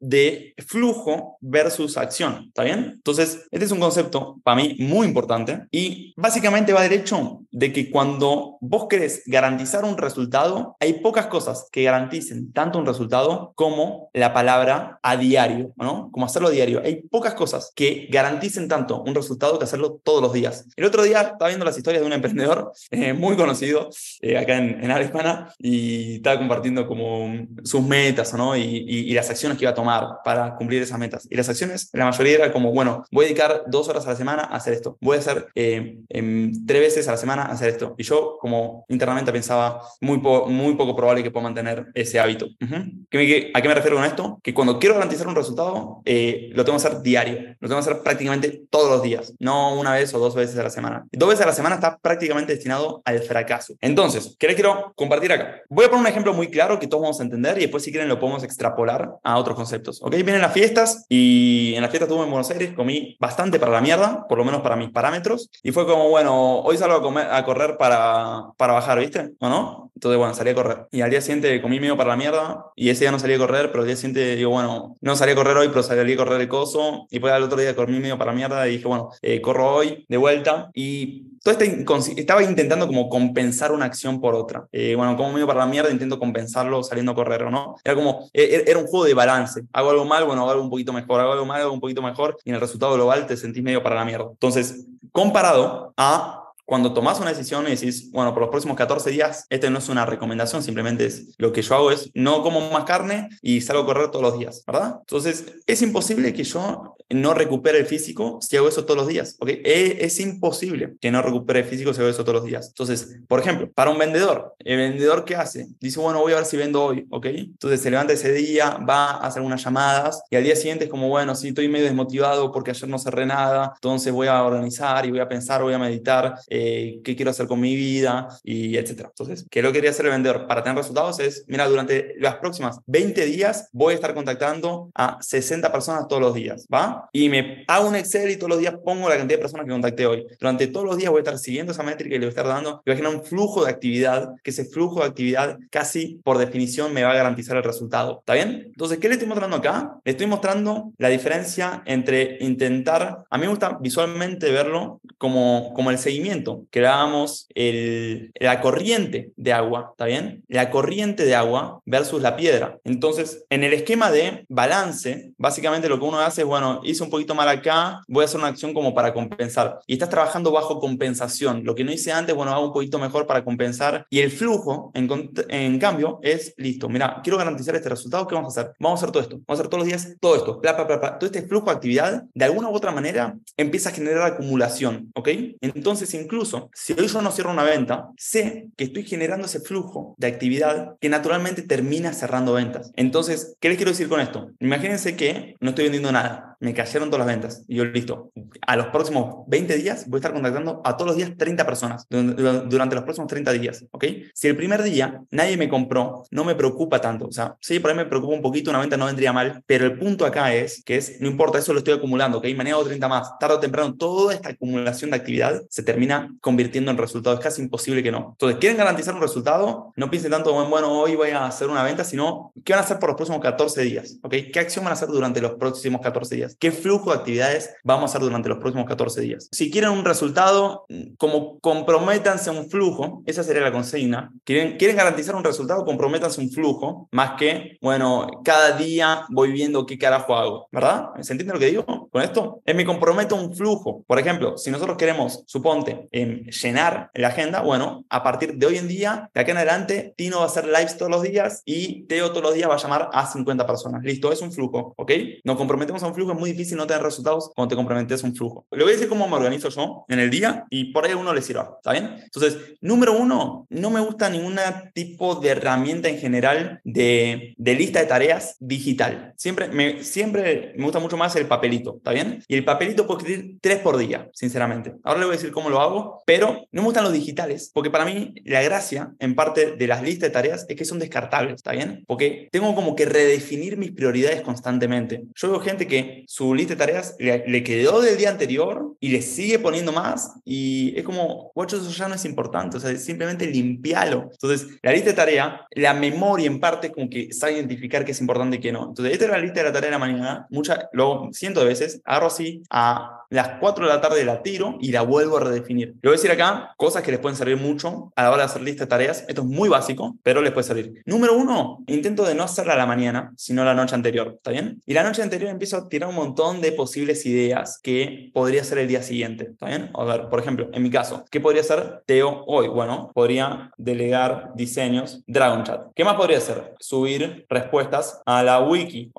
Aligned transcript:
de 0.00 0.54
flujo 0.66 1.36
versus 1.40 1.96
acción, 1.96 2.46
¿está 2.48 2.64
bien? 2.64 2.92
Entonces, 2.94 3.46
este 3.50 3.66
es 3.66 3.70
un 3.70 3.80
concepto 3.80 4.40
para 4.42 4.56
mí 4.56 4.76
muy 4.78 5.06
importante 5.06 5.66
y 5.70 6.14
básicamente 6.16 6.72
va 6.72 6.82
derecho 6.82 7.42
de 7.50 7.72
que 7.72 7.90
cuando 7.90 8.56
vos 8.60 8.86
querés 8.88 9.22
garantizar 9.26 9.84
un 9.84 9.98
resultado, 9.98 10.76
hay 10.80 10.94
pocas 10.94 11.26
cosas 11.26 11.68
que 11.70 11.82
garanticen 11.82 12.52
tanto 12.52 12.78
un 12.78 12.86
resultado 12.86 13.52
como 13.54 14.10
la 14.14 14.32
palabra 14.32 14.98
a 15.02 15.16
diario, 15.16 15.72
¿no? 15.76 16.10
Como 16.10 16.26
hacerlo 16.26 16.48
a 16.48 16.52
diario. 16.52 16.80
Hay 16.82 17.02
pocas 17.02 17.34
cosas 17.34 17.72
que 17.76 18.08
garanticen 18.10 18.68
tanto 18.68 19.02
un 19.02 19.14
resultado 19.14 19.58
que 19.58 19.64
hacerlo 19.64 20.00
todos 20.02 20.22
los 20.22 20.32
días. 20.32 20.66
El 20.76 20.86
otro 20.86 21.02
día 21.02 21.20
estaba 21.20 21.48
viendo 21.48 21.64
las 21.64 21.76
historias 21.76 22.00
de 22.00 22.06
un 22.06 22.12
emprendedor 22.14 22.72
eh, 22.90 23.12
muy 23.12 23.36
conocido 23.36 23.90
eh, 24.22 24.38
acá 24.38 24.56
en, 24.56 24.82
en 24.82 25.02
hispana 25.02 25.52
y 25.58 26.16
estaba 26.16 26.38
compartiendo 26.38 26.86
como 26.86 27.46
sus 27.64 27.82
metas, 27.82 28.32
¿no? 28.34 28.56
y 28.56 29.12
las 29.12 29.30
acciones 29.30 29.58
que 29.58 29.64
iba 29.64 29.70
a 29.70 29.74
tomar 29.74 29.89
para 30.24 30.56
cumplir 30.56 30.82
esas 30.82 30.98
metas. 30.98 31.26
Y 31.30 31.36
las 31.36 31.48
acciones, 31.48 31.90
la 31.92 32.04
mayoría 32.04 32.36
era 32.36 32.52
como, 32.52 32.72
bueno, 32.72 33.04
voy 33.10 33.24
a 33.24 33.28
dedicar 33.28 33.64
dos 33.66 33.88
horas 33.88 34.06
a 34.06 34.10
la 34.10 34.16
semana 34.16 34.42
a 34.42 34.56
hacer 34.56 34.74
esto, 34.74 34.96
voy 35.00 35.16
a 35.16 35.20
hacer 35.20 35.48
eh, 35.54 35.98
em, 36.08 36.66
tres 36.66 36.80
veces 36.80 37.08
a 37.08 37.12
la 37.12 37.16
semana 37.16 37.42
a 37.42 37.52
hacer 37.52 37.68
esto. 37.68 37.94
Y 37.98 38.02
yo 38.04 38.38
como 38.40 38.84
internamente 38.88 39.32
pensaba, 39.32 39.82
muy, 40.00 40.18
muy 40.18 40.74
poco 40.74 40.96
probable 40.96 41.22
que 41.22 41.30
pueda 41.30 41.44
mantener 41.44 41.86
ese 41.94 42.18
hábito. 42.20 42.46
¿A 42.60 43.62
qué 43.62 43.68
me 43.68 43.74
refiero 43.74 43.96
con 43.96 44.04
esto? 44.04 44.40
Que 44.42 44.54
cuando 44.54 44.78
quiero 44.78 44.94
garantizar 44.94 45.26
un 45.26 45.36
resultado, 45.36 46.02
eh, 46.04 46.50
lo 46.52 46.64
tengo 46.64 46.78
que 46.78 46.86
hacer 46.86 47.02
diario, 47.02 47.56
lo 47.60 47.68
tengo 47.68 47.80
que 47.80 47.90
hacer 47.90 48.02
prácticamente 48.02 48.62
todos 48.70 48.90
los 48.90 49.02
días, 49.02 49.34
no 49.38 49.78
una 49.78 49.92
vez 49.92 50.12
o 50.14 50.18
dos 50.18 50.34
veces 50.34 50.58
a 50.58 50.62
la 50.62 50.70
semana. 50.70 51.06
Dos 51.12 51.28
veces 51.28 51.44
a 51.44 51.48
la 51.48 51.54
semana 51.54 51.76
está 51.76 51.98
prácticamente 51.98 52.52
destinado 52.52 53.02
al 53.04 53.20
fracaso. 53.20 53.74
Entonces, 53.80 54.36
¿qué 54.38 54.46
les 54.46 54.56
quiero 54.56 54.92
compartir 54.96 55.32
acá? 55.32 55.62
Voy 55.68 55.84
a 55.84 55.88
poner 55.88 56.02
un 56.02 56.08
ejemplo 56.08 56.32
muy 56.32 56.48
claro 56.48 56.78
que 56.78 56.86
todos 56.86 57.02
vamos 57.02 57.20
a 57.20 57.24
entender 57.24 57.58
y 57.58 57.62
después 57.62 57.82
si 57.82 57.90
quieren 57.90 58.08
lo 58.08 58.18
podemos 58.18 58.42
extrapolar 58.42 59.16
a 59.22 59.36
otros 59.36 59.56
conceptos. 59.56 59.79
¿Ok? 59.88 60.12
Vienen 60.12 60.40
las 60.40 60.52
fiestas 60.52 61.06
y 61.08 61.74
en 61.74 61.82
las 61.82 61.90
fiestas 61.90 62.08
estuve 62.08 62.24
en 62.24 62.30
Buenos 62.30 62.50
Aires, 62.50 62.72
comí 62.74 63.16
bastante 63.20 63.58
para 63.58 63.72
la 63.72 63.80
mierda, 63.80 64.26
por 64.28 64.38
lo 64.38 64.44
menos 64.44 64.60
para 64.62 64.76
mis 64.76 64.90
parámetros. 64.90 65.50
Y 65.62 65.72
fue 65.72 65.86
como, 65.86 66.08
bueno, 66.08 66.60
hoy 66.60 66.76
salgo 66.76 66.96
a, 66.96 67.02
comer, 67.02 67.26
a 67.30 67.44
correr 67.44 67.76
para, 67.76 68.48
para 68.56 68.74
bajar, 68.74 68.98
¿viste? 68.98 69.32
¿O 69.40 69.48
no? 69.48 69.90
Entonces, 69.94 70.18
bueno, 70.18 70.34
salí 70.34 70.50
a 70.50 70.54
correr. 70.54 70.86
Y 70.90 71.02
al 71.02 71.10
día 71.10 71.20
siguiente 71.20 71.60
comí 71.60 71.78
medio 71.78 71.96
para 71.96 72.10
la 72.10 72.16
mierda 72.16 72.64
y 72.74 72.88
ese 72.88 73.00
día 73.04 73.10
no 73.10 73.18
salí 73.18 73.34
a 73.34 73.38
correr, 73.38 73.70
pero 73.70 73.82
al 73.82 73.86
día 73.86 73.96
siguiente 73.96 74.36
digo, 74.36 74.50
bueno, 74.50 74.96
no 75.00 75.16
salí 75.16 75.32
a 75.32 75.34
correr 75.34 75.56
hoy, 75.56 75.68
pero 75.68 75.82
salí 75.82 76.12
a 76.12 76.16
correr 76.16 76.40
el 76.40 76.48
coso. 76.48 77.06
Y 77.10 77.16
después 77.16 77.32
al 77.32 77.42
otro 77.42 77.60
día 77.60 77.76
comí 77.76 77.98
medio 78.00 78.16
para 78.16 78.30
la 78.30 78.36
mierda 78.36 78.66
y 78.66 78.72
dije, 78.72 78.88
bueno, 78.88 79.10
eh, 79.22 79.40
corro 79.40 79.74
hoy 79.74 80.06
de 80.08 80.16
vuelta. 80.16 80.70
Y 80.74 81.26
todo 81.42 81.52
este 81.52 81.84
estaba 82.18 82.42
intentando 82.42 82.86
como 82.86 83.08
compensar 83.08 83.72
una 83.72 83.86
acción 83.86 84.20
por 84.20 84.34
otra. 84.34 84.66
Eh, 84.72 84.94
bueno, 84.94 85.16
como 85.16 85.32
medio 85.32 85.46
para 85.46 85.60
la 85.60 85.66
mierda, 85.66 85.90
intento 85.90 86.18
compensarlo 86.18 86.82
saliendo 86.82 87.12
a 87.12 87.14
correr, 87.14 87.44
¿o 87.44 87.50
no? 87.50 87.76
Era 87.82 87.94
como, 87.94 88.28
e, 88.32 88.42
e, 88.42 88.64
era 88.70 88.78
un 88.78 88.86
juego 88.86 89.06
de 89.06 89.14
balance. 89.14 89.62
Hago 89.72 89.90
algo 89.90 90.04
mal, 90.04 90.24
bueno, 90.24 90.42
hago 90.42 90.50
algo 90.50 90.64
un 90.64 90.70
poquito 90.70 90.92
mejor, 90.92 91.20
hago 91.20 91.32
algo 91.32 91.46
mal, 91.46 91.62
hago 91.62 91.72
un 91.72 91.80
poquito 91.80 92.02
mejor, 92.02 92.36
y 92.44 92.50
en 92.50 92.56
el 92.56 92.60
resultado 92.60 92.94
global 92.94 93.26
te 93.26 93.36
sentís 93.36 93.62
medio 93.62 93.82
para 93.82 93.96
la 93.96 94.04
mierda. 94.04 94.28
Entonces, 94.30 94.86
comparado 95.12 95.94
a 95.96 96.39
cuando 96.70 96.92
tomas 96.92 97.18
una 97.18 97.30
decisión 97.30 97.66
y 97.66 97.70
decís, 97.70 98.12
bueno, 98.12 98.32
por 98.32 98.42
los 98.42 98.50
próximos 98.50 98.76
14 98.76 99.10
días, 99.10 99.44
este 99.50 99.68
no 99.70 99.80
es 99.80 99.88
una 99.88 100.06
recomendación, 100.06 100.62
simplemente 100.62 101.04
es 101.04 101.34
lo 101.36 101.52
que 101.52 101.62
yo 101.62 101.74
hago 101.74 101.90
es 101.90 102.12
no 102.14 102.44
como 102.44 102.70
más 102.70 102.84
carne 102.84 103.28
y 103.42 103.60
salgo 103.60 103.82
a 103.82 103.86
correr 103.86 104.12
todos 104.12 104.22
los 104.22 104.38
días, 104.38 104.62
¿verdad? 104.64 104.98
Entonces, 105.00 105.46
es 105.66 105.82
imposible 105.82 106.32
que 106.32 106.44
yo 106.44 106.94
no 107.08 107.34
recupere 107.34 107.80
el 107.80 107.86
físico 107.86 108.38
si 108.40 108.56
hago 108.56 108.68
eso 108.68 108.84
todos 108.84 108.98
los 108.98 109.08
días, 109.08 109.36
¿ok? 109.40 109.50
Es, 109.64 109.96
es 109.98 110.20
imposible 110.20 110.94
que 111.00 111.10
no 111.10 111.22
recupere 111.22 111.58
el 111.58 111.64
físico 111.64 111.92
si 111.92 112.02
hago 112.02 112.08
eso 112.08 112.22
todos 112.22 112.36
los 112.36 112.44
días. 112.44 112.68
Entonces, 112.68 113.18
por 113.26 113.40
ejemplo, 113.40 113.68
para 113.72 113.90
un 113.90 113.98
vendedor, 113.98 114.54
el 114.60 114.76
vendedor 114.76 115.24
¿qué 115.24 115.34
hace? 115.34 115.66
Dice, 115.80 115.98
bueno, 115.98 116.20
voy 116.20 116.34
a 116.34 116.36
ver 116.36 116.44
si 116.44 116.56
vendo 116.56 116.84
hoy, 116.84 117.04
¿ok? 117.10 117.26
Entonces 117.26 117.80
se 117.80 117.90
levanta 117.90 118.12
ese 118.12 118.32
día, 118.32 118.78
va 118.88 119.06
a 119.10 119.26
hacer 119.26 119.42
unas 119.42 119.64
llamadas 119.64 120.22
y 120.30 120.36
al 120.36 120.44
día 120.44 120.54
siguiente 120.54 120.84
es 120.84 120.90
como, 120.90 121.08
bueno, 121.08 121.34
sí, 121.34 121.48
estoy 121.48 121.66
medio 121.66 121.86
desmotivado 121.86 122.52
porque 122.52 122.70
ayer 122.70 122.88
no 122.88 123.00
cerré 123.00 123.26
nada, 123.26 123.72
entonces 123.74 124.12
voy 124.12 124.28
a 124.28 124.44
organizar 124.44 125.04
y 125.04 125.10
voy 125.10 125.18
a 125.18 125.28
pensar, 125.28 125.64
voy 125.64 125.74
a 125.74 125.78
meditar. 125.80 126.36
Eh, 126.48 126.59
qué 127.04 127.16
quiero 127.16 127.30
hacer 127.30 127.46
con 127.46 127.60
mi 127.60 127.76
vida 127.76 128.28
y 128.42 128.76
etcétera. 128.76 129.08
Entonces, 129.10 129.46
¿qué 129.50 129.62
lo 129.62 129.72
quería 129.72 129.90
hacer 129.90 130.06
el 130.06 130.12
vendedor? 130.12 130.46
Para 130.46 130.62
tener 130.62 130.76
resultados 130.76 131.20
es, 131.20 131.44
mira, 131.48 131.68
durante 131.68 132.14
las 132.18 132.36
próximas 132.36 132.78
20 132.86 133.24
días 133.26 133.68
voy 133.72 133.92
a 133.92 133.94
estar 133.96 134.14
contactando 134.14 134.90
a 134.94 135.18
60 135.20 135.70
personas 135.72 136.08
todos 136.08 136.22
los 136.22 136.34
días, 136.34 136.66
¿va? 136.72 137.08
Y 137.12 137.28
me 137.28 137.64
hago 137.68 137.88
un 137.88 137.96
Excel 137.96 138.30
y 138.30 138.36
todos 138.36 138.50
los 138.50 138.58
días 138.58 138.74
pongo 138.84 139.08
la 139.08 139.16
cantidad 139.16 139.38
de 139.38 139.42
personas 139.42 139.66
que 139.66 139.72
contacté 139.72 140.06
hoy. 140.06 140.26
Durante 140.38 140.66
todos 140.66 140.86
los 140.86 140.96
días 140.96 141.10
voy 141.10 141.18
a 141.18 141.22
estar 141.22 141.38
siguiendo 141.38 141.72
esa 141.72 141.82
métrica 141.82 142.14
y 142.14 142.18
le 142.18 142.26
voy 142.26 142.26
a 142.26 142.30
estar 142.30 142.46
dando, 142.46 142.82
voy 142.84 142.92
a 142.92 142.96
generar 142.96 143.16
un 143.16 143.24
flujo 143.24 143.64
de 143.64 143.70
actividad, 143.70 144.30
que 144.42 144.50
ese 144.50 144.64
flujo 144.64 145.00
de 145.00 145.06
actividad 145.06 145.58
casi 145.70 146.20
por 146.24 146.38
definición 146.38 146.92
me 146.92 147.02
va 147.02 147.12
a 147.12 147.14
garantizar 147.14 147.56
el 147.56 147.62
resultado. 147.62 148.20
¿Está 148.20 148.34
bien? 148.34 148.64
Entonces, 148.66 148.98
¿qué 148.98 149.08
le 149.08 149.14
estoy 149.14 149.28
mostrando 149.28 149.56
acá? 149.56 149.98
Le 150.04 150.12
estoy 150.12 150.26
mostrando 150.26 150.92
la 150.98 151.08
diferencia 151.08 151.82
entre 151.86 152.38
intentar, 152.40 153.24
a 153.28 153.38
mí 153.38 153.42
me 153.42 153.48
gusta 153.48 153.78
visualmente 153.80 154.50
verlo 154.50 155.00
como, 155.18 155.72
como 155.74 155.90
el 155.90 155.98
seguimiento 155.98 156.49
que 156.70 156.80
dábamos 156.80 157.46
el, 157.54 158.32
la 158.38 158.60
corriente 158.60 159.32
de 159.36 159.52
agua, 159.52 159.88
¿está 159.92 160.06
bien? 160.06 160.42
La 160.48 160.70
corriente 160.70 161.24
de 161.24 161.34
agua 161.34 161.80
versus 161.84 162.20
la 162.22 162.36
piedra. 162.36 162.78
Entonces, 162.84 163.44
en 163.50 163.64
el 163.64 163.72
esquema 163.72 164.10
de 164.10 164.44
balance, 164.48 165.32
básicamente 165.38 165.88
lo 165.88 165.98
que 165.98 166.04
uno 166.04 166.20
hace 166.20 166.42
es, 166.42 166.46
bueno, 166.46 166.80
hice 166.84 167.02
un 167.02 167.10
poquito 167.10 167.34
mal 167.34 167.48
acá, 167.48 168.02
voy 168.08 168.22
a 168.22 168.24
hacer 168.26 168.40
una 168.40 168.48
acción 168.48 168.74
como 168.74 168.94
para 168.94 169.12
compensar. 169.12 169.78
Y 169.86 169.94
estás 169.94 170.10
trabajando 170.10 170.52
bajo 170.52 170.80
compensación. 170.80 171.62
Lo 171.64 171.74
que 171.74 171.84
no 171.84 171.92
hice 171.92 172.12
antes, 172.12 172.34
bueno, 172.34 172.52
hago 172.52 172.66
un 172.66 172.72
poquito 172.72 172.98
mejor 172.98 173.26
para 173.26 173.44
compensar. 173.44 174.06
Y 174.10 174.20
el 174.20 174.30
flujo, 174.30 174.90
en, 174.94 175.08
en 175.48 175.78
cambio, 175.78 176.18
es 176.22 176.54
listo. 176.56 176.88
Mira, 176.88 177.20
quiero 177.22 177.38
garantizar 177.38 177.74
este 177.76 177.88
resultado, 177.88 178.26
¿qué 178.26 178.34
vamos 178.34 178.56
a 178.56 178.60
hacer? 178.60 178.72
Vamos 178.78 179.00
a 179.00 179.04
hacer 179.04 179.12
todo 179.12 179.22
esto. 179.22 179.36
Vamos 179.46 179.58
a 179.58 179.62
hacer 179.62 179.68
todos 179.68 179.80
los 179.80 179.86
días 179.86 180.16
todo 180.20 180.36
esto. 180.36 180.60
Todo 180.60 181.26
este 181.26 181.42
flujo 181.42 181.66
de 181.66 181.72
actividad, 181.72 182.24
de 182.34 182.44
alguna 182.44 182.68
u 182.68 182.74
otra 182.74 182.92
manera, 182.92 183.36
empieza 183.56 183.90
a 183.90 183.92
generar 183.92 184.22
acumulación, 184.22 185.10
¿ok? 185.14 185.28
Entonces, 185.60 186.12
incluso 186.14 186.29
si 186.72 186.92
hoy 186.92 187.08
yo 187.08 187.22
no 187.22 187.30
cierro 187.32 187.50
una 187.50 187.64
venta, 187.64 188.10
sé 188.16 188.68
que 188.76 188.84
estoy 188.84 189.04
generando 189.04 189.46
ese 189.46 189.60
flujo 189.60 190.14
de 190.18 190.28
actividad 190.28 190.96
que 191.00 191.08
naturalmente 191.08 191.62
termina 191.62 192.12
cerrando 192.12 192.52
ventas. 192.52 192.92
Entonces, 192.96 193.56
¿qué 193.60 193.68
les 193.68 193.76
quiero 193.76 193.90
decir 193.90 194.08
con 194.08 194.20
esto? 194.20 194.50
Imagínense 194.60 195.16
que 195.16 195.56
no 195.60 195.70
estoy 195.70 195.84
vendiendo 195.84 196.12
nada, 196.12 196.49
me 196.60 196.74
cayeron 196.74 197.10
todas 197.10 197.26
las 197.26 197.34
ventas 197.34 197.64
y 197.66 197.76
yo 197.76 197.84
listo. 197.84 198.30
A 198.66 198.76
los 198.76 198.86
próximos 198.88 199.44
20 199.48 199.76
días 199.76 200.06
voy 200.06 200.18
a 200.18 200.20
estar 200.20 200.32
contactando 200.32 200.80
a 200.84 200.96
todos 200.96 201.08
los 201.08 201.16
días 201.16 201.32
30 201.36 201.66
personas 201.66 202.06
durante 202.08 202.94
los 202.94 203.04
próximos 203.04 203.28
30 203.28 203.52
días, 203.52 203.84
¿ok? 203.90 204.04
Si 204.34 204.48
el 204.48 204.56
primer 204.56 204.82
día 204.82 205.22
nadie 205.30 205.56
me 205.56 205.68
compró, 205.68 206.24
no 206.30 206.44
me 206.44 206.54
preocupa 206.54 207.00
tanto. 207.00 207.26
O 207.26 207.32
sea, 207.32 207.56
sí, 207.60 207.80
por 207.80 207.90
ahí 207.90 207.96
me 207.96 208.04
preocupa 208.04 208.34
un 208.34 208.42
poquito, 208.42 208.70
una 208.70 208.80
venta 208.80 208.96
no 208.96 209.06
vendría 209.06 209.32
mal, 209.32 209.62
pero 209.66 209.86
el 209.86 209.98
punto 209.98 210.26
acá 210.26 210.54
es 210.54 210.82
que 210.84 210.96
es, 210.96 211.20
no 211.20 211.28
importa, 211.28 211.58
eso 211.58 211.72
lo 211.72 211.78
estoy 211.78 211.94
acumulando, 211.94 212.38
¿ok? 212.38 212.44
Mañana 212.56 212.76
hago 212.76 212.84
30 212.84 213.08
más, 213.08 213.38
tarde 213.38 213.56
o 213.56 213.60
temprano, 213.60 213.94
toda 213.96 214.34
esta 214.34 214.50
acumulación 214.50 215.10
de 215.10 215.16
actividad 215.16 215.62
se 215.68 215.82
termina 215.82 216.34
convirtiendo 216.40 216.90
en 216.90 216.98
resultados. 216.98 217.38
Es 217.38 217.44
casi 217.44 217.62
imposible 217.62 218.02
que 218.02 218.12
no. 218.12 218.30
Entonces, 218.32 218.58
¿quieren 218.58 218.76
garantizar 218.76 219.14
un 219.14 219.20
resultado? 219.20 219.92
No 219.96 220.10
piensen 220.10 220.30
tanto, 220.30 220.52
bueno, 220.52 220.68
bueno, 220.68 220.92
hoy 220.92 221.16
voy 221.16 221.30
a 221.30 221.46
hacer 221.46 221.68
una 221.68 221.82
venta, 221.82 222.04
sino 222.04 222.52
¿qué 222.64 222.72
van 222.72 222.80
a 222.80 222.84
hacer 222.84 222.98
por 222.98 223.10
los 223.10 223.16
próximos 223.16 223.40
14 223.40 223.82
días? 223.82 224.18
¿Ok? 224.22 224.34
¿Qué 224.52 224.60
acción 224.60 224.84
van 224.84 224.92
a 224.92 224.94
hacer 224.94 225.08
durante 225.08 225.40
los 225.40 225.52
próximos 225.52 226.00
14 226.00 226.36
días? 226.36 226.49
¿Qué 226.58 226.72
flujo 226.72 227.10
de 227.10 227.18
actividades 227.18 227.74
vamos 227.84 228.02
a 228.02 228.06
hacer 228.12 228.22
durante 228.22 228.48
los 228.48 228.58
próximos 228.58 228.86
14 228.86 229.20
días? 229.20 229.48
Si 229.52 229.70
quieren 229.70 229.90
un 229.90 230.04
resultado, 230.04 230.86
como 231.18 231.58
comprométanse 231.60 232.50
un 232.50 232.68
flujo, 232.68 233.22
esa 233.26 233.42
sería 233.42 233.62
la 233.62 233.72
consigna. 233.72 234.32
¿Quieren, 234.44 234.76
quieren 234.76 234.96
garantizar 234.96 235.34
un 235.34 235.44
resultado? 235.44 235.84
Comprométanse 235.84 236.40
un 236.40 236.50
flujo, 236.50 237.08
más 237.12 237.32
que, 237.38 237.78
bueno, 237.80 238.26
cada 238.44 238.76
día 238.76 239.24
voy 239.30 239.52
viendo 239.52 239.86
qué 239.86 239.98
carajo 239.98 240.34
hago, 240.34 240.68
¿verdad? 240.72 241.08
¿Se 241.20 241.32
entiende 241.32 241.54
lo 241.54 241.60
que 241.60 241.66
digo 241.66 241.84
con 242.10 242.22
esto? 242.22 242.60
Es 242.64 242.74
me 242.74 242.84
comprometo 242.84 243.36
un 243.36 243.54
flujo. 243.54 244.04
Por 244.06 244.18
ejemplo, 244.18 244.56
si 244.56 244.70
nosotros 244.70 244.96
queremos, 244.96 245.42
suponte, 245.46 246.08
en 246.12 246.44
llenar 246.44 247.10
la 247.14 247.28
agenda, 247.28 247.62
bueno, 247.62 248.04
a 248.08 248.22
partir 248.22 248.54
de 248.54 248.66
hoy 248.66 248.78
en 248.78 248.88
día, 248.88 249.30
de 249.34 249.40
aquí 249.40 249.50
en 249.50 249.58
adelante, 249.58 250.14
Tino 250.16 250.38
va 250.38 250.44
a 250.44 250.46
hacer 250.46 250.66
lives 250.66 250.96
todos 250.96 251.10
los 251.10 251.22
días 251.22 251.62
y 251.64 252.04
Teo 252.04 252.30
todos 252.30 252.42
los 252.42 252.54
días 252.54 252.68
va 252.68 252.74
a 252.74 252.78
llamar 252.78 253.10
a 253.12 253.26
50 253.26 253.66
personas. 253.66 254.02
Listo, 254.02 254.32
es 254.32 254.40
un 254.40 254.52
flujo, 254.52 254.94
¿ok? 254.96 255.12
Nos 255.44 255.56
comprometemos 255.56 256.02
a 256.02 256.06
un 256.06 256.14
flujo, 256.14 256.34
muy 256.40 256.52
difícil 256.52 256.76
no 256.76 256.86
tener 256.86 257.02
resultados 257.02 257.50
cuando 257.54 257.70
te 257.70 257.76
comprometes 257.76 258.24
a 258.24 258.26
un 258.26 258.34
flujo. 258.34 258.66
Le 258.70 258.82
voy 258.82 258.92
a 258.92 258.96
decir 258.96 259.08
cómo 259.08 259.28
me 259.28 259.36
organizo 259.36 259.68
yo 259.68 260.04
en 260.08 260.18
el 260.18 260.30
día 260.30 260.64
y 260.70 260.92
por 260.92 261.04
ahí 261.04 261.12
a 261.12 261.16
uno 261.16 261.32
le 261.32 261.42
sirva, 261.42 261.76
¿está 261.76 261.92
bien? 261.92 262.16
Entonces, 262.22 262.56
número 262.80 263.12
uno, 263.16 263.66
no 263.68 263.90
me 263.90 264.00
gusta 264.00 264.28
ningún 264.28 264.58
tipo 264.94 265.36
de 265.36 265.50
herramienta 265.50 266.08
en 266.08 266.18
general 266.18 266.80
de, 266.84 267.54
de 267.56 267.74
lista 267.74 268.00
de 268.00 268.06
tareas 268.06 268.56
digital. 268.58 269.34
Siempre 269.36 269.68
me, 269.68 270.02
siempre 270.02 270.74
me 270.76 270.84
gusta 270.84 270.98
mucho 270.98 271.16
más 271.16 271.36
el 271.36 271.46
papelito, 271.46 271.96
¿está 271.98 272.12
bien? 272.12 272.42
Y 272.48 272.56
el 272.56 272.64
papelito 272.64 273.06
puedo 273.06 273.20
escribir 273.20 273.58
tres 273.60 273.78
por 273.78 273.96
día, 273.96 274.28
sinceramente. 274.32 274.94
Ahora 275.04 275.20
le 275.20 275.26
voy 275.26 275.34
a 275.34 275.36
decir 275.36 275.52
cómo 275.52 275.70
lo 275.70 275.80
hago, 275.80 276.22
pero 276.26 276.66
no 276.72 276.82
me 276.82 276.86
gustan 276.86 277.04
los 277.04 277.12
digitales, 277.12 277.70
porque 277.72 277.90
para 277.90 278.04
mí 278.04 278.34
la 278.44 278.62
gracia, 278.62 279.12
en 279.18 279.34
parte 279.34 279.76
de 279.76 279.86
las 279.86 280.02
listas 280.02 280.28
de 280.28 280.32
tareas, 280.32 280.66
es 280.68 280.76
que 280.76 280.84
son 280.84 280.98
descartables, 280.98 281.54
¿está 281.56 281.72
bien? 281.72 282.04
Porque 282.06 282.48
tengo 282.50 282.74
como 282.74 282.94
que 282.96 283.04
redefinir 283.04 283.76
mis 283.76 283.92
prioridades 283.92 284.40
constantemente. 284.42 285.24
Yo 285.34 285.50
veo 285.50 285.60
gente 285.60 285.86
que 285.86 286.24
su 286.30 286.54
lista 286.54 286.74
de 286.74 286.78
tareas 286.78 287.16
le, 287.18 287.64
quedó 287.64 288.00
del 288.00 288.16
día 288.16 288.30
anterior 288.30 288.94
y 289.00 289.08
le 289.08 289.20
sigue 289.20 289.58
poniendo 289.58 289.90
más 289.90 290.34
y 290.44 290.96
es 290.96 291.02
como, 291.02 291.50
guacho, 291.56 291.78
eso 291.78 291.90
ya 291.90 292.06
no 292.06 292.14
es 292.14 292.24
importante, 292.24 292.76
o 292.76 292.80
sea, 292.80 292.96
simplemente 292.96 293.48
limpialo. 293.48 294.28
Entonces, 294.30 294.78
la 294.80 294.92
lista 294.92 295.10
de 295.10 295.16
tarea, 295.16 295.66
la 295.72 295.92
memoria 295.92 296.46
en 296.46 296.60
parte 296.60 296.92
como 296.92 297.10
que 297.10 297.32
sabe 297.32 297.54
identificar 297.54 298.04
qué 298.04 298.12
es 298.12 298.20
importante 298.20 298.58
y 298.58 298.60
qué 298.60 298.70
no. 298.70 298.90
Entonces, 298.90 299.12
esta 299.12 299.24
era 299.24 299.38
la 299.38 299.42
lista 299.42 299.58
de 299.58 299.66
la 299.66 299.72
tarea 299.72 299.88
de 299.88 299.90
la 299.90 299.98
mañana, 299.98 300.46
mucha, 300.50 300.88
luego 300.92 301.30
cientos 301.32 301.64
de 301.64 301.68
veces, 301.68 302.00
agarro 302.04 302.28
así 302.28 302.62
a 302.70 303.20
las 303.30 303.58
4 303.60 303.86
de 303.86 303.92
la 303.92 304.00
tarde 304.00 304.24
la 304.24 304.42
tiro 304.42 304.76
y 304.80 304.90
la 304.90 305.02
vuelvo 305.02 305.36
a 305.36 305.40
redefinir. 305.40 305.94
Le 306.02 306.10
voy 306.10 306.10
a 306.10 306.16
decir 306.16 306.30
acá 306.30 306.74
cosas 306.76 307.02
que 307.02 307.12
les 307.12 307.20
pueden 307.20 307.36
servir 307.36 307.56
mucho 307.56 308.12
a 308.16 308.24
la 308.24 308.30
hora 308.30 308.38
de 308.38 308.44
hacer 308.44 308.62
lista 308.62 308.84
de 308.84 308.88
tareas. 308.88 309.24
Esto 309.28 309.42
es 309.42 309.46
muy 309.46 309.68
básico, 309.68 310.16
pero 310.22 310.42
les 310.42 310.52
puede 310.52 310.66
servir. 310.66 311.02
Número 311.06 311.36
uno, 311.36 311.82
intento 311.86 312.24
de 312.24 312.34
no 312.34 312.42
hacerla 312.42 312.74
a 312.74 312.76
la 312.76 312.86
mañana, 312.86 313.32
sino 313.36 313.64
la 313.64 313.74
noche 313.74 313.94
anterior, 313.94 314.34
¿está 314.36 314.50
bien? 314.50 314.82
Y 314.84 314.94
la 314.94 315.04
noche 315.04 315.22
anterior 315.22 315.50
empiezo 315.50 315.76
a 315.76 315.88
tirar 315.88 316.08
un 316.08 316.16
montón 316.20 316.60
de 316.60 316.72
posibles 316.72 317.26
ideas 317.26 317.78
que 317.82 318.30
podría 318.32 318.64
ser 318.64 318.78
el 318.78 318.88
día 318.88 319.02
siguiente, 319.02 319.48
¿está 319.52 319.66
bien? 319.66 319.90
A 319.94 320.04
ver, 320.04 320.28
por 320.28 320.40
ejemplo, 320.40 320.68
en 320.72 320.82
mi 320.82 320.90
caso, 320.90 321.24
¿qué 321.30 321.40
podría 321.40 321.62
ser 321.62 322.02
Teo 322.06 322.44
hoy? 322.46 322.68
Bueno, 322.68 323.10
podría 323.14 323.70
delegar 323.76 324.52
diseños 324.54 325.22
Dragon 325.26 325.64
Chat. 325.64 325.86
¿Qué 325.94 326.04
más 326.04 326.14
podría 326.14 326.38
hacer? 326.38 326.74
Subir 326.78 327.46
respuestas 327.48 328.20
a 328.24 328.42
la 328.42 328.60
wiki. 328.60 329.12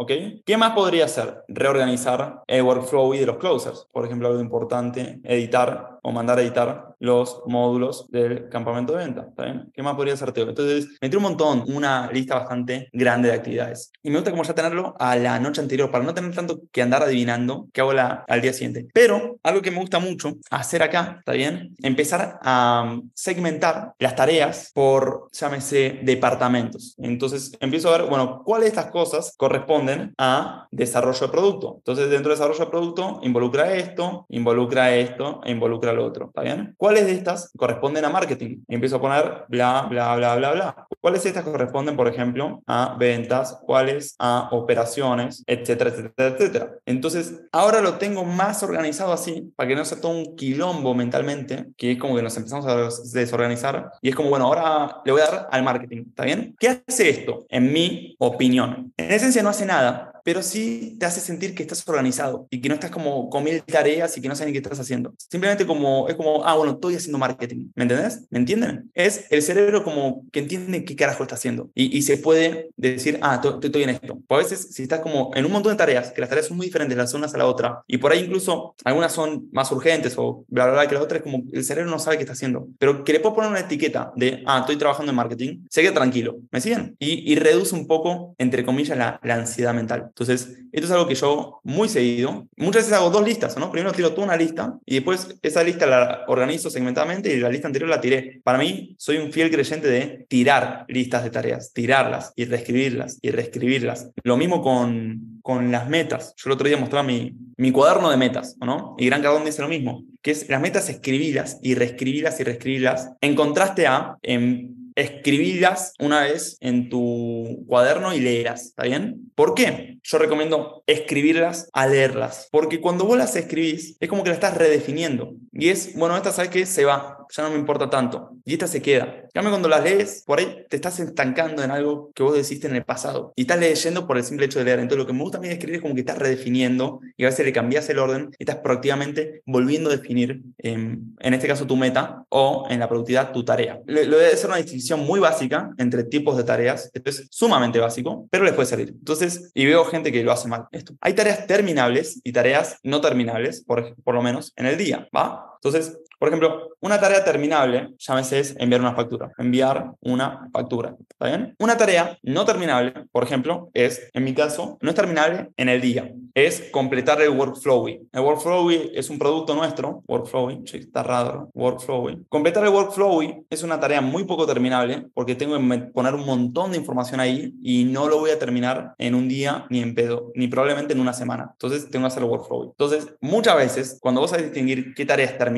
¿Qué 0.45 0.57
más 0.57 0.73
podría 0.73 1.05
hacer? 1.05 1.43
Reorganizar 1.47 2.41
el 2.47 2.63
workflow 2.63 3.13
de 3.13 3.25
los 3.25 3.37
closers 3.37 3.87
por 3.91 4.05
ejemplo, 4.05 4.27
algo 4.27 4.41
importante, 4.41 5.19
editar 5.23 5.99
o 6.01 6.11
mandar 6.11 6.39
a 6.39 6.41
editar 6.41 6.95
los 6.99 7.41
módulos 7.47 8.09
del 8.09 8.49
campamento 8.49 8.93
de 8.93 9.05
venta. 9.05 9.25
¿está 9.29 9.45
bien? 9.45 9.71
¿Qué 9.73 9.83
más 9.83 9.95
podría 9.95 10.15
ser 10.15 10.31
Teo? 10.31 10.49
Entonces, 10.49 10.87
metí 11.01 11.15
un 11.15 11.23
montón, 11.23 11.63
una 11.67 12.11
lista 12.11 12.35
bastante 12.35 12.89
grande 12.93 13.29
de 13.29 13.35
actividades. 13.35 13.91
Y 14.03 14.09
me 14.09 14.17
gusta 14.17 14.31
como 14.31 14.43
ya 14.43 14.53
tenerlo 14.53 14.95
a 14.99 15.15
la 15.15 15.39
noche 15.39 15.61
anterior, 15.61 15.91
para 15.91 16.03
no 16.03 16.13
tener 16.13 16.33
tanto 16.33 16.61
que 16.71 16.81
andar 16.81 17.03
adivinando 17.03 17.67
qué 17.73 17.81
hago 17.81 17.93
la, 17.93 18.23
al 18.27 18.41
día 18.41 18.53
siguiente. 18.53 18.87
Pero 18.93 19.39
algo 19.43 19.61
que 19.61 19.71
me 19.71 19.79
gusta 19.79 19.99
mucho 19.99 20.37
hacer 20.49 20.83
acá, 20.83 21.17
¿está 21.19 21.33
bien? 21.33 21.75
Empezar 21.81 22.39
a 22.43 22.97
segmentar 23.13 23.93
las 23.99 24.15
tareas 24.15 24.71
por, 24.73 25.29
llámese, 25.31 25.99
departamentos. 26.03 26.95
Entonces, 26.99 27.51
empiezo 27.59 27.89
a 27.89 27.97
ver, 27.97 28.09
bueno, 28.09 28.43
cuáles 28.45 28.61
de 28.65 28.69
estas 28.69 28.91
cosas 28.91 29.33
corresponden 29.37 30.13
a 30.17 30.67
desarrollo 30.71 31.19
de 31.19 31.31
producto. 31.31 31.75
Entonces, 31.77 32.09
dentro 32.09 32.29
de 32.29 32.35
desarrollo 32.35 32.65
de 32.65 32.71
producto, 32.71 33.19
involucra 33.23 33.73
esto, 33.73 34.25
involucra 34.29 34.95
esto 34.95 35.41
e 35.43 35.51
involucra 35.51 35.90
lo 35.93 36.05
otro. 36.05 36.27
¿Está 36.27 36.41
bien? 36.41 36.73
¿Cuáles 36.77 37.05
de 37.05 37.13
estas 37.13 37.51
corresponden 37.57 38.05
a 38.05 38.09
marketing? 38.09 38.59
Y 38.67 38.75
empiezo 38.75 38.97
a 38.97 39.01
poner 39.01 39.45
bla, 39.47 39.87
bla, 39.89 40.15
bla, 40.15 40.35
bla, 40.35 40.51
bla. 40.51 40.87
¿Cuáles 40.99 41.23
de 41.23 41.29
estas 41.29 41.43
corresponden, 41.43 41.95
por 41.95 42.07
ejemplo, 42.07 42.61
a 42.67 42.95
ventas? 42.99 43.59
¿Cuáles 43.65 44.15
a 44.19 44.49
operaciones? 44.51 45.43
Etcétera, 45.47 45.89
etcétera, 45.89 46.29
etcétera. 46.29 46.71
Entonces, 46.85 47.41
ahora 47.51 47.81
lo 47.81 47.95
tengo 47.95 48.23
más 48.23 48.63
organizado 48.63 49.13
así, 49.13 49.51
para 49.55 49.69
que 49.69 49.75
no 49.75 49.85
sea 49.85 49.99
todo 49.99 50.11
un 50.11 50.35
quilombo 50.35 50.93
mentalmente, 50.93 51.67
que 51.77 51.93
es 51.93 51.97
como 51.97 52.15
que 52.15 52.21
nos 52.21 52.37
empezamos 52.37 52.65
a 52.65 52.89
desorganizar. 53.13 53.91
Y 54.01 54.09
es 54.09 54.15
como, 54.15 54.29
bueno, 54.29 54.45
ahora 54.45 55.01
le 55.05 55.11
voy 55.11 55.21
a 55.21 55.25
dar 55.25 55.49
al 55.51 55.63
marketing. 55.63 56.05
¿Está 56.09 56.25
bien? 56.25 56.55
¿Qué 56.59 56.81
hace 56.87 57.09
esto? 57.09 57.45
En 57.49 57.71
mi 57.73 58.15
opinión. 58.19 58.93
En 58.97 59.11
esencia 59.11 59.43
no 59.43 59.49
hace 59.49 59.65
nada, 59.65 60.20
pero 60.23 60.43
sí 60.43 60.95
te 60.99 61.05
hace 61.05 61.19
sentir 61.19 61.55
que 61.55 61.63
estás 61.63 61.87
organizado 61.87 62.47
y 62.49 62.61
que 62.61 62.69
no 62.69 62.75
estás 62.75 62.91
como 62.91 63.29
con 63.29 63.43
mil 63.43 63.61
tareas 63.63 64.17
y 64.17 64.21
que 64.21 64.27
no 64.27 64.35
sabes 64.35 64.47
ni 64.47 64.53
qué 64.53 64.63
estás 64.63 64.79
haciendo. 64.79 65.13
Simplemente 65.17 65.65
como, 65.65 66.07
es 66.07 66.15
como, 66.15 66.45
ah, 66.45 66.55
bueno, 66.55 66.73
estoy 66.73 66.95
haciendo 66.95 67.17
marketing. 67.17 67.69
¿Me 67.75 67.83
entendés? 67.83 68.27
¿Me 68.29 68.39
entienden? 68.39 68.91
Es 68.93 69.25
el 69.29 69.41
cerebro 69.41 69.83
como 69.83 70.25
que 70.31 70.39
entiende 70.39 70.85
qué 70.85 70.95
carajo 70.95 71.23
está 71.23 71.35
haciendo 71.35 71.71
y, 71.73 72.01
se 72.01 72.17
puede 72.17 72.69
decir, 72.77 73.19
ah, 73.21 73.41
estoy 73.61 73.83
en 73.83 73.89
esto. 73.89 74.19
O 74.27 74.35
a 74.35 74.37
veces, 74.39 74.73
si 74.73 74.83
estás 74.83 75.01
como 75.01 75.31
en 75.35 75.45
un 75.45 75.51
montón 75.51 75.73
de 75.73 75.77
tareas, 75.77 76.11
que 76.11 76.21
las 76.21 76.29
tareas 76.29 76.47
son 76.47 76.57
muy 76.57 76.65
diferentes 76.65 76.97
las 76.97 77.13
unas 77.13 77.33
a 77.33 77.37
la 77.37 77.45
otra, 77.45 77.83
y 77.87 77.97
por 77.97 78.11
ahí 78.11 78.19
incluso 78.19 78.75
algunas 78.83 79.11
son 79.11 79.47
más 79.51 79.71
urgentes 79.71 80.15
o 80.17 80.45
bla, 80.47 80.65
bla, 80.65 80.73
bla, 80.73 80.87
que 80.87 80.95
la 80.95 81.01
otra 81.01 81.17
es 81.17 81.23
como 81.23 81.43
el 81.51 81.63
cerebro 81.63 81.91
no 81.91 81.99
sabe 81.99 82.17
qué 82.17 82.23
está 82.23 82.33
haciendo, 82.33 82.67
pero 82.79 83.03
que 83.03 83.13
le 83.13 83.19
puedo 83.19 83.35
poner 83.35 83.51
una 83.51 83.59
etiqueta 83.59 84.11
de, 84.15 84.43
ah, 84.45 84.59
estoy 84.59 84.77
trabajando 84.77 85.11
en 85.11 85.15
marketing, 85.15 85.65
se 85.69 85.81
queda 85.81 85.93
tranquilo. 85.93 86.37
¿Me 86.51 86.61
siguen? 86.61 86.95
Y, 86.99 87.35
reduce 87.35 87.73
un 87.73 87.87
poco, 87.87 88.35
entre 88.37 88.63
comillas, 88.63 88.97
la, 88.97 89.19
la 89.23 89.35
ansiedad 89.35 89.73
mental. 89.73 90.10
Entonces, 90.11 90.59
esto 90.71 90.85
es 90.85 90.91
algo 90.91 91.07
que 91.07 91.15
yo 91.15 91.61
muy 91.63 91.87
seguido, 91.87 92.47
muchas 92.57 92.83
veces 92.83 92.93
hago 92.93 93.09
dos 93.09 93.25
listas, 93.25 93.57
¿no? 93.57 93.71
Primero 93.71 93.93
tiro 93.93 94.11
toda 94.11 94.27
una 94.27 94.35
lista 94.35 94.77
y 94.85 94.95
después 94.95 95.35
esa 95.41 95.63
lista 95.63 95.85
la 95.85 96.25
organizo 96.27 96.69
segmentadamente 96.69 97.33
y 97.33 97.39
la 97.39 97.49
lista 97.49 97.67
anterior 97.67 97.89
la 97.89 98.01
tiré. 98.01 98.41
Para 98.43 98.57
mí, 98.57 98.95
soy 98.97 99.17
un 99.17 99.31
fiel 99.31 99.49
creyente 99.49 99.87
de 99.87 100.25
tirar 100.27 100.85
listas 100.87 101.23
de 101.23 101.29
tareas, 101.29 101.71
tirarlas 101.73 102.33
y 102.35 102.45
reescribirlas 102.45 103.17
y 103.21 103.31
reescribirlas. 103.31 104.09
Lo 104.23 104.37
mismo 104.37 104.61
con, 104.61 105.39
con 105.41 105.71
las 105.71 105.87
metas. 105.89 106.33
Yo 106.37 106.49
el 106.49 106.53
otro 106.53 106.67
día 106.67 106.77
mostraba 106.77 107.03
mi, 107.03 107.33
mi 107.57 107.71
cuaderno 107.71 108.09
de 108.09 108.17
metas, 108.17 108.57
¿no? 108.59 108.95
Y 108.97 109.05
Gran 109.05 109.21
Cardón 109.21 109.45
dice 109.45 109.61
lo 109.61 109.69
mismo, 109.69 110.03
que 110.21 110.31
es 110.31 110.49
las 110.49 110.61
metas 110.61 110.89
escribirlas 110.89 111.57
y 111.61 111.75
reescribirlas 111.75 112.39
y 112.39 112.43
reescribirlas 112.43 113.11
en 113.21 113.35
contraste 113.35 113.87
a 113.87 114.17
en 114.21 114.80
escribirlas 115.01 115.93
una 115.99 116.21
vez 116.21 116.57
en 116.61 116.89
tu 116.89 117.65
cuaderno 117.67 118.13
y 118.13 118.19
leerlas, 118.19 118.67
¿está 118.67 118.83
bien? 118.83 119.31
¿Por 119.35 119.55
qué? 119.55 119.97
Yo 120.03 120.17
recomiendo 120.17 120.83
escribirlas 120.87 121.69
a 121.73 121.87
leerlas, 121.87 122.47
porque 122.51 122.81
cuando 122.81 123.05
vos 123.05 123.17
las 123.17 123.35
escribís 123.35 123.97
es 123.99 124.09
como 124.09 124.23
que 124.23 124.29
la 124.29 124.35
estás 124.35 124.57
redefiniendo 124.57 125.33
y 125.51 125.69
es, 125.69 125.95
bueno, 125.95 126.15
esta 126.17 126.31
sabes 126.31 126.49
que 126.49 126.65
se 126.65 126.85
va, 126.85 127.20
ya 127.31 127.43
no 127.43 127.49
me 127.49 127.57
importa 127.57 127.89
tanto. 127.89 128.31
Y 128.45 128.53
esta 128.53 128.67
se 128.67 128.81
queda. 128.81 129.27
Ya 129.33 129.41
cuando 129.41 129.69
las 129.69 129.83
lees, 129.83 130.23
por 130.25 130.39
ahí 130.39 130.65
te 130.69 130.75
estás 130.75 130.99
estancando 130.99 131.63
en 131.63 131.71
algo 131.71 132.11
que 132.13 132.23
vos 132.23 132.35
deciste 132.35 132.67
en 132.67 132.75
el 132.75 132.83
pasado. 132.83 133.33
Y 133.35 133.41
estás 133.41 133.59
leyendo 133.59 134.07
por 134.07 134.17
el 134.17 134.23
simple 134.23 134.45
hecho 134.45 134.59
de 134.59 134.65
leer. 134.65 134.79
Entonces 134.79 134.99
lo 134.99 135.07
que 135.07 135.13
me 135.13 135.23
gusta 135.23 135.39
a 135.39 135.45
escribir 135.45 135.75
es 135.75 135.81
como 135.81 135.93
que 135.93 136.01
estás 136.01 136.17
redefiniendo 136.17 136.99
y 137.17 137.23
a 137.23 137.27
veces 137.27 137.45
le 137.45 137.53
cambias 137.53 137.89
el 137.89 137.99
orden 137.99 138.31
y 138.37 138.43
estás 138.43 138.57
proactivamente 138.57 139.41
volviendo 139.45 139.89
a 139.89 139.95
definir, 139.95 140.41
en 140.57 141.15
este 141.19 141.47
caso, 141.47 141.65
tu 141.65 141.75
meta 141.75 142.25
o 142.29 142.67
en 142.69 142.79
la 142.79 142.87
productividad 142.87 143.31
tu 143.31 143.43
tarea. 143.43 143.79
Voy 143.85 143.97
a 143.97 144.33
hacer 144.33 144.47
una 144.47 144.57
distinción 144.57 145.01
muy 145.01 145.19
básica 145.19 145.71
entre 145.77 146.03
tipos 146.03 146.37
de 146.37 146.43
tareas. 146.43 146.91
Esto 146.93 147.09
es 147.09 147.27
sumamente 147.31 147.79
básico, 147.79 148.27
pero 148.29 148.43
les 148.43 148.53
puede 148.53 148.67
salir. 148.67 148.89
Entonces, 148.89 149.51
y 149.53 149.65
veo 149.65 149.85
gente 149.85 150.11
que 150.11 150.23
lo 150.23 150.31
hace 150.31 150.47
mal. 150.47 150.65
Esto. 150.71 150.93
Hay 151.01 151.13
tareas 151.13 151.47
terminables 151.47 152.19
y 152.23 152.31
tareas 152.31 152.77
no 152.83 153.01
terminables, 153.01 153.61
por, 153.61 153.95
por 154.03 154.15
lo 154.15 154.21
menos 154.21 154.53
en 154.55 154.65
el 154.65 154.77
día, 154.77 155.07
¿va? 155.15 155.50
Entonces, 155.63 155.97
por 156.17 156.27
ejemplo, 156.27 156.69
una 156.81 156.99
tarea 156.99 157.23
terminable, 157.23 157.95
llámese 157.97 158.39
es 158.39 158.55
enviar 158.59 158.81
una 158.81 158.95
factura. 158.95 159.31
Enviar 159.37 159.91
una 160.01 160.49
factura. 160.51 160.95
¿Está 161.09 161.27
bien? 161.27 161.55
Una 161.59 161.77
tarea 161.77 162.17
no 162.23 162.45
terminable, 162.45 162.93
por 163.11 163.23
ejemplo, 163.23 163.69
es, 163.73 164.09
en 164.13 164.23
mi 164.23 164.33
caso, 164.33 164.77
no 164.81 164.89
es 164.89 164.95
terminable 164.95 165.49
en 165.57 165.69
el 165.69 165.81
día. 165.81 166.13
Es 166.33 166.69
completar 166.71 167.21
el 167.21 167.29
workflow. 167.29 167.87
El 167.87 168.21
workflow 168.21 168.69
es 168.69 169.09
un 169.09 169.19
producto 169.19 169.53
nuestro. 169.53 170.03
Workflow, 170.07 170.63
está 170.63 171.03
raro. 171.03 171.49
Workflow. 171.53 172.25
Completar 172.29 172.63
el 172.63 172.69
workflow 172.69 173.45
es 173.49 173.63
una 173.63 173.79
tarea 173.79 174.01
muy 174.01 174.23
poco 174.23 174.47
terminable 174.47 175.07
porque 175.13 175.35
tengo 175.35 175.57
que 175.57 175.77
poner 175.91 176.15
un 176.15 176.25
montón 176.25 176.71
de 176.71 176.77
información 176.77 177.19
ahí 177.19 177.53
y 177.61 177.83
no 177.83 178.07
lo 178.07 178.19
voy 178.19 178.31
a 178.31 178.39
terminar 178.39 178.93
en 178.97 179.15
un 179.15 179.27
día 179.27 179.65
ni 179.69 179.81
en 179.81 179.93
pedo, 179.93 180.31
ni 180.35 180.47
probablemente 180.47 180.93
en 180.93 180.99
una 180.99 181.13
semana. 181.13 181.49
Entonces 181.51 181.89
tengo 181.89 182.03
que 182.03 182.07
hacer 182.07 182.23
el 182.23 182.29
workflow. 182.29 182.69
Entonces, 182.77 183.15
muchas 183.21 183.57
veces, 183.57 183.97
cuando 184.01 184.21
vas 184.21 184.33
a 184.33 184.37
distinguir 184.37 184.93
qué 184.95 185.05
tarea 185.05 185.25
es 185.25 185.37
terminable, 185.37 185.50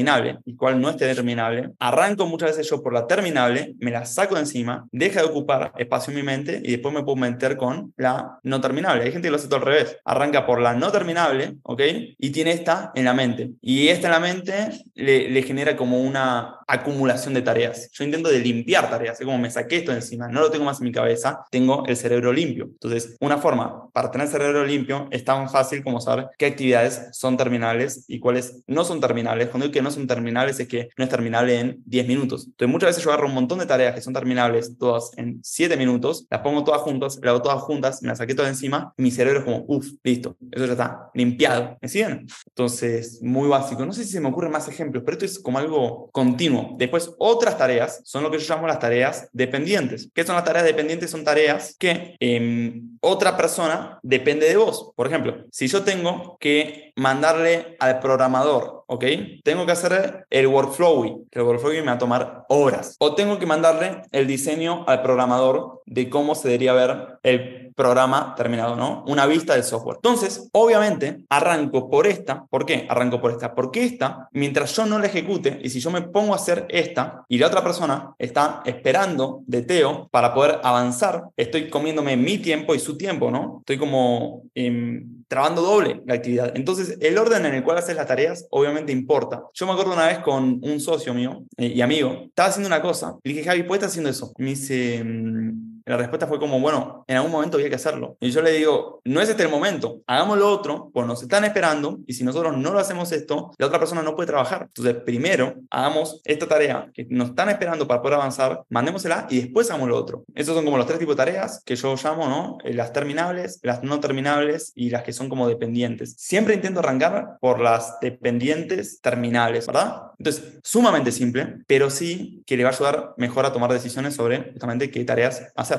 y 0.46 0.56
cuál 0.56 0.82
no 0.82 0.90
esté 0.90 1.14
terminable, 1.14 1.72
arranco 1.80 2.26
muchas 2.26 2.52
veces 2.52 2.70
yo 2.70 2.82
por 2.82 2.94
la 2.94 3.08
terminable, 3.08 3.76
me 3.80 3.92
la 3.92 4.06
saco 4.06 4.36
de 4.36 4.42
encima, 4.42 4.88
deja 4.92 5.22
de 5.22 5.28
ocupar 5.28 5.74
espacio 5.78 6.12
en 6.12 6.18
mi 6.18 6.24
mente 6.24 6.62
y 6.64 6.72
después 6.72 6.94
me 6.94 7.04
puedo 7.04 7.16
meter 7.16 7.58
con 7.58 7.94
la 7.98 8.40
no 8.44 8.62
terminable. 8.62 9.04
Hay 9.04 9.12
gente 9.12 9.28
que 9.28 9.32
lo 9.32 9.38
hace 9.38 9.48
todo 9.48 9.60
al 9.60 9.66
revés. 9.66 9.98
Arranca 10.06 10.46
por 10.46 10.62
la 10.62 10.74
no 10.74 10.92
terminable, 10.92 11.56
¿ok? 11.64 11.82
Y 12.18 12.32
tiene 12.32 12.52
esta 12.52 12.92
en 12.96 13.06
la 13.06 13.14
mente. 13.14 13.52
Y 13.62 13.88
esta 13.88 14.08
en 14.08 14.14
la 14.14 14.20
mente 14.20 14.70
le, 14.96 15.30
le 15.30 15.44
genera 15.44 15.76
como 15.76 16.00
una 16.00 16.60
acumulación 16.68 17.34
de 17.34 17.42
tareas. 17.42 17.90
Yo 17.92 18.04
intento 18.04 18.30
de 18.30 18.40
limpiar 18.40 18.90
tareas, 18.90 19.20
es 19.20 19.26
como 19.26 19.38
me 19.38 19.50
saqué 19.50 19.78
esto 19.78 19.92
de 19.92 19.98
encima, 19.98 20.28
no 20.28 20.42
lo 20.42 20.52
tengo 20.52 20.66
más 20.66 20.80
en 20.80 20.86
mi 20.86 20.92
cabeza, 20.92 21.46
tengo 21.52 21.86
el 21.86 21.96
cerebro 21.96 22.34
limpio. 22.34 22.66
Entonces, 22.66 23.16
una 23.20 23.38
forma 23.38 23.90
para 23.92 24.12
tener 24.12 24.28
el 24.28 24.32
cerebro 24.32 24.66
limpio 24.66 25.08
es 25.12 25.24
tan 25.24 25.50
fácil 25.50 25.84
como 25.84 26.02
saber 26.02 26.28
qué 26.38 26.48
actividades 26.48 27.10
son 27.12 27.38
terminables 27.38 28.06
y 28.08 28.20
cuáles 28.20 28.64
no 28.68 28.84
son 28.84 29.00
terminables. 29.00 29.50
Cuando 29.50 29.66
digo 29.66 29.74
que 29.74 29.82
no 29.84 29.92
son 29.92 30.08
terminables 30.08 30.60
es 30.60 30.68
que 30.68 30.90
no 30.98 31.04
es 31.04 31.10
terminable 31.10 31.60
en 31.60 31.84
10 31.86 32.08
minutos. 32.08 32.46
Entonces, 32.46 32.72
muchas 32.72 32.90
veces 32.90 33.04
yo 33.04 33.12
agarro 33.12 33.28
un 33.28 33.34
montón 33.34 33.60
de 33.60 33.66
tareas 33.66 33.94
que 33.94 34.02
son 34.02 34.14
terminables, 34.14 34.78
todas 34.78 35.12
en 35.18 35.40
7 35.44 35.78
minutos, 35.78 36.26
las 36.30 36.42
pongo 36.42 36.64
todas 36.64 36.82
juntas, 36.82 37.20
las 37.22 37.32
hago 37.32 37.42
todas 37.42 37.62
juntas, 37.62 38.02
me 38.02 38.10
las 38.10 38.18
saqué 38.18 38.36
todas 38.36 38.50
encima 38.50 38.94
y 38.98 39.04
mi 39.04 39.12
cerebro 39.12 39.40
es 39.40 39.46
como, 39.46 39.66
uff, 39.68 39.88
listo, 40.04 40.38
eso 40.52 40.66
ya 40.66 40.72
está 40.72 41.10
limpiado. 41.14 41.78
¿Me 41.82 41.88
siguen? 41.88 42.28
Entonces, 42.48 43.20
muy 43.22 43.48
básico. 43.48 43.86
No 43.86 43.94
sé 43.94 44.04
si 44.04 44.12
se 44.12 44.20
me 44.20 44.30
ocurren 44.30 44.52
más 44.52 44.68
ejemplos, 44.68 45.04
pero 45.06 45.18
esto 45.18 45.26
es 45.26 45.40
como 45.40 45.60
algo 45.60 46.10
continuo. 46.12 46.76
Después, 46.78 47.12
otras 47.20 47.58
tareas 47.58 48.02
son 48.04 48.24
lo 48.24 48.32
que 48.32 48.40
yo 48.40 48.54
llamo 48.54 48.68
las 48.68 48.80
tareas 48.80 49.30
dependientes. 49.34 50.10
¿Qué 50.14 50.24
son 50.24 50.36
las 50.36 50.46
tareas 50.46 50.66
dependientes? 50.66 51.10
Son 51.10 51.24
tareas 51.24 51.76
que 51.78 52.16
em, 52.20 52.98
otra 53.02 53.36
persona 53.36 54.00
depende 54.02 54.48
de 54.48 54.58
vos. 54.58 54.92
Por 54.96 55.08
ejemplo, 55.08 55.46
si 55.52 55.68
yo 55.68 55.84
tengo 55.84 56.38
que 56.40 56.93
mandarle 56.96 57.76
al 57.80 58.00
programador, 58.00 58.84
¿ok? 58.88 59.06
Tengo 59.44 59.66
que 59.66 59.72
hacer 59.72 60.26
el 60.30 60.48
workflow, 60.48 61.28
que 61.32 61.40
el 61.40 61.46
workflow 61.46 61.74
me 61.74 61.82
va 61.82 61.94
a 61.94 61.98
tomar 61.98 62.46
horas. 62.50 62.96
O 63.00 63.16
tengo 63.16 63.40
que 63.40 63.46
mandarle 63.46 64.02
el 64.12 64.28
diseño 64.28 64.86
al 64.88 65.02
programador 65.02 65.82
de 65.86 66.10
cómo 66.10 66.36
se 66.36 66.50
debería 66.50 66.74
ver 66.74 67.20
el 67.24 67.63
programa 67.76 68.34
terminado, 68.36 68.76
¿no? 68.76 69.04
Una 69.08 69.26
vista 69.26 69.54
del 69.54 69.64
software. 69.64 69.98
Entonces, 69.98 70.50
obviamente, 70.52 71.26
arranco 71.30 71.90
por 71.90 72.08
esta. 72.08 72.46
¿Por 72.46 72.66
qué? 72.66 72.88
Arranco 72.90 73.22
por 73.22 73.32
esta. 73.32 73.54
Porque 73.54 73.84
esta, 73.84 74.28
mientras 74.32 74.76
yo 74.76 74.86
no 74.86 75.00
la 75.00 75.08
ejecute, 75.08 75.60
y 75.64 75.70
si 75.70 75.80
yo 75.80 75.92
me 75.92 76.02
pongo 76.02 76.34
a 76.34 76.38
hacer 76.38 76.66
esta, 76.70 77.26
y 77.28 77.38
la 77.38 77.48
otra 77.48 77.64
persona 77.64 78.14
está 78.18 78.62
esperando 78.66 79.42
de 79.48 79.62
Teo 79.62 80.08
para 80.12 80.34
poder 80.34 80.60
avanzar, 80.64 81.24
estoy 81.38 81.70
comiéndome 81.70 82.18
mi 82.18 82.38
tiempo 82.38 82.76
y 82.76 82.80
su 82.80 82.98
tiempo, 82.98 83.32
¿no? 83.32 83.58
Estoy 83.60 83.78
como 83.78 84.44
em, 84.56 85.24
trabando 85.28 85.62
doble 85.62 86.02
la 86.06 86.16
actividad. 86.16 86.54
Entonces, 86.56 86.98
el 87.02 87.18
orden 87.18 87.46
en 87.46 87.56
el 87.56 87.64
cual 87.64 87.78
haces 87.78 87.96
las 87.96 88.08
tareas, 88.08 88.48
obviamente 88.52 88.92
importa. 88.92 89.44
Yo 89.54 89.66
me 89.66 89.74
acuerdo 89.74 89.94
una 89.94 90.08
vez 90.08 90.20
con 90.20 90.60
un 90.62 90.80
socio 90.80 91.14
mío 91.14 91.44
eh, 91.58 91.68
y 91.68 91.82
amigo, 91.82 92.26
estaba 92.28 92.50
haciendo 92.50 92.68
una 92.68 92.82
cosa, 92.82 93.16
y 93.24 93.30
le 93.30 93.36
dije, 93.36 93.50
Javi, 93.50 93.64
¿puedes 93.64 93.80
estar 93.80 93.90
haciendo 93.90 94.10
eso? 94.10 94.34
Me 94.38 94.52
dice... 94.52 95.04
Mm, 95.04 95.73
la 95.86 95.98
respuesta 95.98 96.28
fue 96.28 96.40
como, 96.40 96.60
bueno, 96.60 97.04
en 97.08 97.18
algún 97.18 97.32
momento 97.32 97.58
había 97.58 97.70
que 97.70 97.76
hacerlo. 97.76 98.18
Y 98.20 98.32
yo 98.32 98.42
le 98.42 98.52
digo, 98.52 99.02
no 99.04 99.22
es 99.22 99.30
este 99.30 99.44
el 99.44 99.50
momento, 99.50 100.02
hagamos 100.08 100.38
lo 100.38 100.50
otro, 100.50 100.90
pues 100.94 101.06
nos 101.06 101.22
están 101.22 101.44
esperando 101.44 102.00
y 102.08 102.14
si 102.14 102.24
nosotros 102.24 102.58
no 102.58 102.72
lo 102.72 102.80
hacemos 102.80 103.12
esto, 103.12 103.52
la 103.58 103.68
otra 103.68 103.80
persona 103.80 104.02
no 104.02 104.16
puede 104.16 104.28
trabajar. 104.28 104.64
Entonces, 104.68 104.96
primero, 105.04 105.56
hagamos 105.70 106.22
esta 106.24 106.48
tarea 106.48 106.90
que 106.94 107.06
nos 107.10 107.30
están 107.30 107.50
esperando 107.50 107.88
para 107.88 108.02
poder 108.02 108.16
avanzar, 108.16 108.64
mandémosela 108.70 109.28
y 109.30 109.42
después 109.42 109.70
hagamos 109.70 109.90
lo 109.90 109.98
otro. 109.98 110.24
Esos 110.36 110.56
son 110.56 110.66
como 110.66 110.78
los 110.78 110.86
tres 110.86 111.00
tipos 111.00 111.16
de 111.16 111.24
tareas 111.26 111.62
que 111.66 111.76
yo 111.76 111.96
llamo, 111.96 112.28
¿no? 112.28 112.58
Eh, 112.64 112.74
las 112.74 112.94
terminables, 112.94 113.60
las 113.64 113.84
no 113.84 114.00
terminables 114.00 114.72
y 114.76 114.90
las 114.90 115.04
que 115.04 115.14
son 115.14 115.30
como 115.30 115.48
dependientes. 115.48 116.16
Siempre 116.18 116.54
intento 116.54 116.80
arrancar 116.80 117.38
por 117.42 117.60
las 117.60 118.00
dependientes 118.00 119.02
terminables, 119.02 119.68
¿verdad? 119.68 120.04
Entonces, 120.18 120.60
sumamente 120.64 121.12
simple, 121.12 121.58
pero 121.68 121.90
sí 121.90 122.44
que 122.46 122.56
le 122.56 122.64
va 122.64 122.70
a 122.70 122.74
ayudar 122.74 123.14
mejor 123.18 123.46
a 123.46 123.52
tomar 123.52 123.72
decisiones 123.72 124.16
sobre 124.16 124.52
justamente 124.52 124.90
qué 124.90 125.04
tareas 125.04 125.52
hacer 125.56 125.73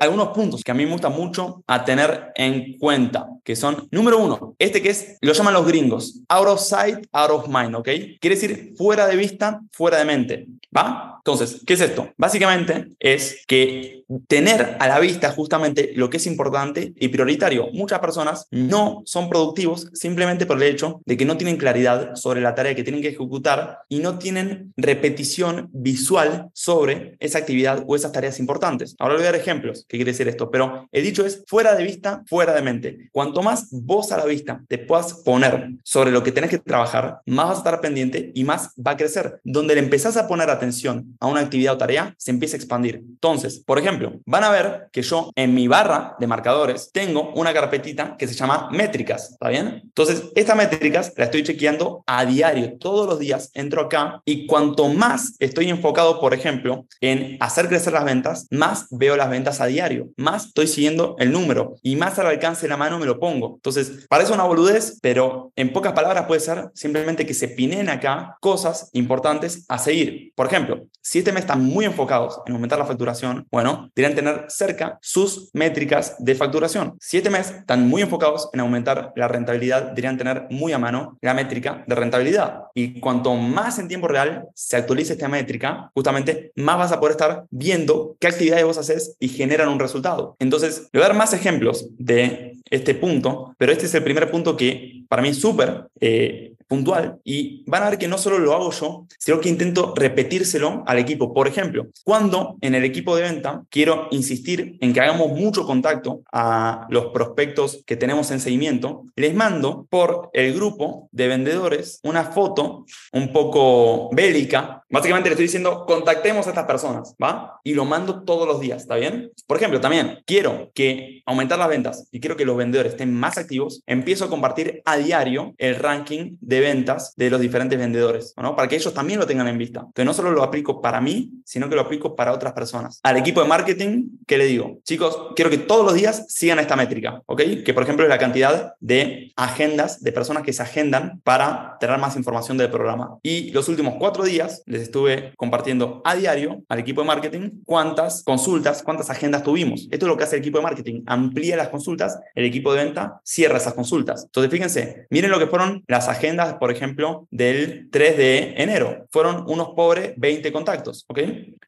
algunos 0.00 0.28
puntos 0.28 0.62
que 0.62 0.70
a 0.70 0.74
mí 0.74 0.84
me 0.84 0.92
gusta 0.92 1.08
mucho 1.08 1.62
a 1.66 1.84
tener 1.84 2.32
en 2.34 2.78
cuenta, 2.78 3.28
que 3.44 3.56
son, 3.56 3.88
número 3.90 4.18
uno, 4.18 4.54
este 4.58 4.82
que 4.82 4.90
es, 4.90 5.16
lo 5.20 5.32
llaman 5.32 5.54
los 5.54 5.66
gringos, 5.66 6.20
out 6.28 6.48
of 6.48 6.60
sight, 6.60 7.06
out 7.12 7.30
of 7.30 7.48
mind, 7.48 7.74
¿ok? 7.74 7.88
Quiere 8.20 8.36
decir 8.36 8.74
fuera 8.76 9.06
de 9.06 9.16
vista, 9.16 9.60
fuera 9.72 9.98
de 9.98 10.04
mente, 10.04 10.46
¿va? 10.76 11.17
Entonces, 11.18 11.62
¿qué 11.66 11.74
es 11.74 11.80
esto? 11.80 12.12
Básicamente 12.16 12.88
es 12.98 13.44
que 13.46 14.04
tener 14.26 14.76
a 14.80 14.88
la 14.88 15.00
vista 15.00 15.30
justamente 15.32 15.92
lo 15.94 16.08
que 16.08 16.16
es 16.16 16.26
importante 16.26 16.94
y 16.96 17.08
prioritario. 17.08 17.68
Muchas 17.72 17.98
personas 17.98 18.46
no 18.50 19.02
son 19.04 19.28
productivos 19.28 19.90
simplemente 19.92 20.46
por 20.46 20.56
el 20.56 20.62
hecho 20.62 21.02
de 21.04 21.16
que 21.16 21.24
no 21.24 21.36
tienen 21.36 21.56
claridad 21.56 22.14
sobre 22.14 22.40
la 22.40 22.54
tarea 22.54 22.74
que 22.74 22.84
tienen 22.84 23.02
que 23.02 23.08
ejecutar 23.08 23.80
y 23.88 23.98
no 23.98 24.18
tienen 24.18 24.72
repetición 24.76 25.68
visual 25.72 26.48
sobre 26.54 27.16
esa 27.20 27.38
actividad 27.38 27.84
o 27.86 27.96
esas 27.96 28.12
tareas 28.12 28.38
importantes. 28.38 28.96
Ahora 28.98 29.14
voy 29.14 29.22
a 29.22 29.26
dar 29.26 29.36
ejemplos. 29.36 29.84
¿Qué 29.88 29.98
quiere 29.98 30.12
decir 30.12 30.28
esto? 30.28 30.50
Pero 30.50 30.88
he 30.92 31.02
dicho 31.02 31.26
es 31.26 31.44
fuera 31.46 31.74
de 31.74 31.84
vista, 31.84 32.22
fuera 32.26 32.54
de 32.54 32.62
mente. 32.62 33.10
Cuanto 33.12 33.42
más 33.42 33.68
vos 33.70 34.12
a 34.12 34.16
la 34.16 34.24
vista 34.24 34.62
te 34.68 34.78
puedas 34.78 35.12
poner 35.12 35.70
sobre 35.84 36.10
lo 36.10 36.22
que 36.22 36.32
tenés 36.32 36.50
que 36.50 36.58
trabajar, 36.58 37.20
más 37.26 37.48
vas 37.48 37.56
a 37.56 37.58
estar 37.58 37.80
pendiente 37.80 38.32
y 38.34 38.44
más 38.44 38.72
va 38.74 38.92
a 38.92 38.96
crecer. 38.96 39.40
Donde 39.44 39.74
le 39.74 39.80
empezás 39.80 40.16
a 40.16 40.26
poner 40.26 40.50
atención 40.50 41.16
a 41.20 41.26
una 41.26 41.40
actividad 41.40 41.74
o 41.74 41.78
tarea, 41.78 42.14
se 42.18 42.30
empieza 42.30 42.56
a 42.56 42.58
expandir. 42.58 42.96
Entonces, 42.96 43.62
por 43.64 43.78
ejemplo, 43.78 44.12
van 44.24 44.44
a 44.44 44.50
ver 44.50 44.88
que 44.92 45.02
yo 45.02 45.30
en 45.34 45.54
mi 45.54 45.68
barra 45.68 46.16
de 46.18 46.26
marcadores 46.26 46.90
tengo 46.92 47.32
una 47.34 47.52
carpetita 47.52 48.16
que 48.16 48.26
se 48.26 48.34
llama 48.34 48.68
métricas, 48.70 49.32
¿está 49.32 49.48
bien? 49.48 49.80
Entonces, 49.84 50.24
estas 50.34 50.56
métricas 50.56 51.12
la 51.16 51.24
estoy 51.24 51.42
chequeando 51.42 52.02
a 52.06 52.24
diario, 52.24 52.76
todos 52.78 53.06
los 53.08 53.18
días 53.18 53.50
entro 53.54 53.82
acá 53.82 54.22
y 54.24 54.46
cuanto 54.46 54.88
más 54.88 55.34
estoy 55.38 55.68
enfocado, 55.68 56.20
por 56.20 56.34
ejemplo, 56.34 56.86
en 57.00 57.36
hacer 57.40 57.68
crecer 57.68 57.92
las 57.92 58.04
ventas, 58.04 58.46
más 58.50 58.86
veo 58.90 59.16
las 59.16 59.30
ventas 59.30 59.60
a 59.60 59.66
diario, 59.66 60.08
más 60.16 60.46
estoy 60.46 60.66
siguiendo 60.66 61.16
el 61.18 61.32
número 61.32 61.76
y 61.82 61.96
más 61.96 62.18
al 62.18 62.26
alcance 62.26 62.62
de 62.62 62.68
la 62.68 62.76
mano 62.76 62.98
me 62.98 63.06
lo 63.06 63.18
pongo. 63.18 63.54
Entonces, 63.56 64.06
parece 64.08 64.32
una 64.32 64.44
boludez, 64.44 64.98
pero 65.00 65.52
en 65.56 65.72
pocas 65.72 65.92
palabras 65.92 66.26
puede 66.26 66.40
ser 66.40 66.70
simplemente 66.74 67.26
que 67.26 67.34
se 67.34 67.48
pinen 67.48 67.88
acá 67.88 68.36
cosas 68.40 68.90
importantes 68.92 69.64
a 69.68 69.78
seguir. 69.78 70.32
Por 70.34 70.46
ejemplo, 70.46 70.86
si 71.08 71.20
este 71.20 71.32
mes 71.32 71.44
están 71.44 71.64
muy 71.64 71.86
enfocados 71.86 72.42
en 72.44 72.52
aumentar 72.52 72.78
la 72.78 72.84
facturación, 72.84 73.46
bueno, 73.50 73.90
deberían 73.96 74.14
tener 74.14 74.44
cerca 74.48 74.98
sus 75.00 75.48
métricas 75.54 76.16
de 76.18 76.34
facturación. 76.34 76.98
Si 77.00 77.16
este 77.16 77.30
mes 77.30 77.50
están 77.50 77.88
muy 77.88 78.02
enfocados 78.02 78.50
en 78.52 78.60
aumentar 78.60 79.14
la 79.16 79.26
rentabilidad, 79.26 79.84
deberían 79.84 80.18
tener 80.18 80.46
muy 80.50 80.74
a 80.74 80.78
mano 80.78 81.16
la 81.22 81.32
métrica 81.32 81.82
de 81.86 81.94
rentabilidad. 81.94 82.64
Y 82.74 83.00
cuanto 83.00 83.34
más 83.36 83.78
en 83.78 83.88
tiempo 83.88 84.06
real 84.06 84.48
se 84.54 84.76
actualice 84.76 85.14
esta 85.14 85.28
métrica, 85.28 85.90
justamente 85.94 86.52
más 86.56 86.76
vas 86.76 86.92
a 86.92 87.00
poder 87.00 87.12
estar 87.12 87.44
viendo 87.48 88.14
qué 88.20 88.26
actividades 88.26 88.66
vos 88.66 88.76
haces 88.76 89.16
y 89.18 89.28
generan 89.28 89.70
un 89.70 89.80
resultado. 89.80 90.36
Entonces, 90.38 90.90
le 90.92 91.00
voy 91.00 91.06
a 91.06 91.08
dar 91.08 91.16
más 91.16 91.32
ejemplos 91.32 91.88
de 91.96 92.58
este 92.70 92.94
punto, 92.94 93.54
pero 93.56 93.72
este 93.72 93.86
es 93.86 93.94
el 93.94 94.04
primer 94.04 94.30
punto 94.30 94.58
que 94.58 95.04
para 95.08 95.22
mí 95.22 95.30
es 95.30 95.40
súper 95.40 95.88
eh, 96.00 96.52
puntual 96.68 97.18
y 97.24 97.64
van 97.66 97.82
a 97.82 97.90
ver 97.90 97.98
que 97.98 98.08
no 98.08 98.18
solo 98.18 98.38
lo 98.38 98.52
hago 98.52 98.70
yo, 98.70 99.06
sino 99.18 99.40
que 99.40 99.48
intento 99.48 99.94
repetírselo 99.96 100.84
al 100.86 100.98
equipo. 100.98 101.34
Por 101.34 101.48
ejemplo, 101.48 101.86
cuando 102.04 102.56
en 102.60 102.74
el 102.74 102.84
equipo 102.84 103.16
de 103.16 103.22
venta 103.22 103.64
quiero 103.70 104.08
insistir 104.10 104.76
en 104.80 104.92
que 104.92 105.00
hagamos 105.00 105.32
mucho 105.32 105.66
contacto 105.66 106.22
a 106.30 106.86
los 106.90 107.06
prospectos 107.06 107.82
que 107.86 107.96
tenemos 107.96 108.30
en 108.30 108.40
seguimiento, 108.40 109.04
les 109.16 109.34
mando 109.34 109.86
por 109.90 110.30
el 110.32 110.54
grupo 110.54 111.08
de 111.10 111.28
vendedores 111.28 112.00
una 112.02 112.24
foto 112.24 112.84
un 113.12 113.32
poco 113.32 114.10
bélica. 114.12 114.84
Básicamente 114.90 115.28
le 115.28 115.34
estoy 115.34 115.46
diciendo, 115.46 115.84
contactemos 115.86 116.46
a 116.46 116.50
estas 116.50 116.66
personas, 116.66 117.14
¿va? 117.22 117.60
Y 117.64 117.74
lo 117.74 117.84
mando 117.84 118.24
todos 118.24 118.46
los 118.46 118.60
días, 118.60 118.82
¿está 118.82 118.96
bien? 118.96 119.30
Por 119.46 119.56
ejemplo, 119.56 119.80
también 119.80 120.22
quiero 120.26 120.70
que 120.74 121.22
aumentar 121.26 121.58
las 121.58 121.68
ventas 121.68 122.08
y 122.10 122.20
quiero 122.20 122.36
que 122.36 122.44
los 122.44 122.56
vendedores 122.56 122.92
estén 122.92 123.12
más 123.12 123.38
activos, 123.38 123.82
empiezo 123.86 124.24
a 124.24 124.28
compartir 124.28 124.82
a 124.84 124.96
diario 124.96 125.54
el 125.58 125.76
ranking 125.76 126.36
de 126.40 126.57
ventas 126.60 127.14
de 127.16 127.30
los 127.30 127.40
diferentes 127.40 127.78
vendedores, 127.78 128.34
¿no? 128.36 128.56
Para 128.56 128.68
que 128.68 128.76
ellos 128.76 128.94
también 128.94 129.18
lo 129.18 129.26
tengan 129.26 129.48
en 129.48 129.58
vista. 129.58 129.80
Entonces, 129.80 130.04
no 130.04 130.14
solo 130.14 130.30
lo 130.30 130.42
aplico 130.42 130.80
para 130.80 131.00
mí, 131.00 131.32
sino 131.44 131.68
que 131.68 131.74
lo 131.74 131.82
aplico 131.82 132.16
para 132.16 132.32
otras 132.32 132.52
personas. 132.52 133.00
Al 133.02 133.16
equipo 133.16 133.42
de 133.42 133.48
marketing, 133.48 134.08
¿qué 134.26 134.38
le 134.38 134.46
digo? 134.46 134.78
Chicos, 134.84 135.32
quiero 135.34 135.50
que 135.50 135.58
todos 135.58 135.84
los 135.84 135.94
días 135.94 136.26
sigan 136.28 136.58
esta 136.58 136.76
métrica, 136.76 137.22
¿ok? 137.26 137.42
Que, 137.64 137.74
por 137.74 137.82
ejemplo, 137.82 138.04
es 138.04 138.10
la 138.10 138.18
cantidad 138.18 138.74
de 138.80 139.32
agendas, 139.36 140.02
de 140.02 140.12
personas 140.12 140.42
que 140.42 140.52
se 140.52 140.62
agendan 140.62 141.20
para 141.24 141.76
tener 141.80 141.98
más 141.98 142.16
información 142.16 142.58
del 142.58 142.70
programa. 142.70 143.18
Y 143.22 143.50
los 143.50 143.68
últimos 143.68 143.94
cuatro 143.98 144.24
días 144.24 144.62
les 144.66 144.82
estuve 144.82 145.32
compartiendo 145.36 146.02
a 146.04 146.14
diario 146.14 146.62
al 146.68 146.78
equipo 146.78 147.02
de 147.02 147.06
marketing 147.06 147.50
cuántas 147.64 148.22
consultas, 148.24 148.82
cuántas 148.82 149.10
agendas 149.10 149.42
tuvimos. 149.42 149.88
Esto 149.90 150.06
es 150.06 150.08
lo 150.08 150.16
que 150.16 150.24
hace 150.24 150.36
el 150.36 150.42
equipo 150.42 150.58
de 150.58 150.64
marketing. 150.64 151.02
Amplía 151.06 151.56
las 151.56 151.68
consultas, 151.68 152.18
el 152.34 152.44
equipo 152.44 152.72
de 152.72 152.84
venta 152.84 153.20
cierra 153.24 153.58
esas 153.58 153.74
consultas. 153.74 154.24
Entonces, 154.24 154.50
fíjense, 154.50 155.06
miren 155.10 155.30
lo 155.30 155.38
que 155.38 155.46
fueron 155.46 155.84
las 155.86 156.08
agendas 156.08 156.47
por 156.54 156.70
ejemplo, 156.70 157.26
del 157.30 157.88
3 157.90 158.16
de 158.16 158.54
enero. 158.56 159.06
Fueron 159.10 159.44
unos 159.48 159.70
pobres 159.70 160.14
20 160.16 160.52
contactos, 160.52 161.04
¿ok? 161.08 161.18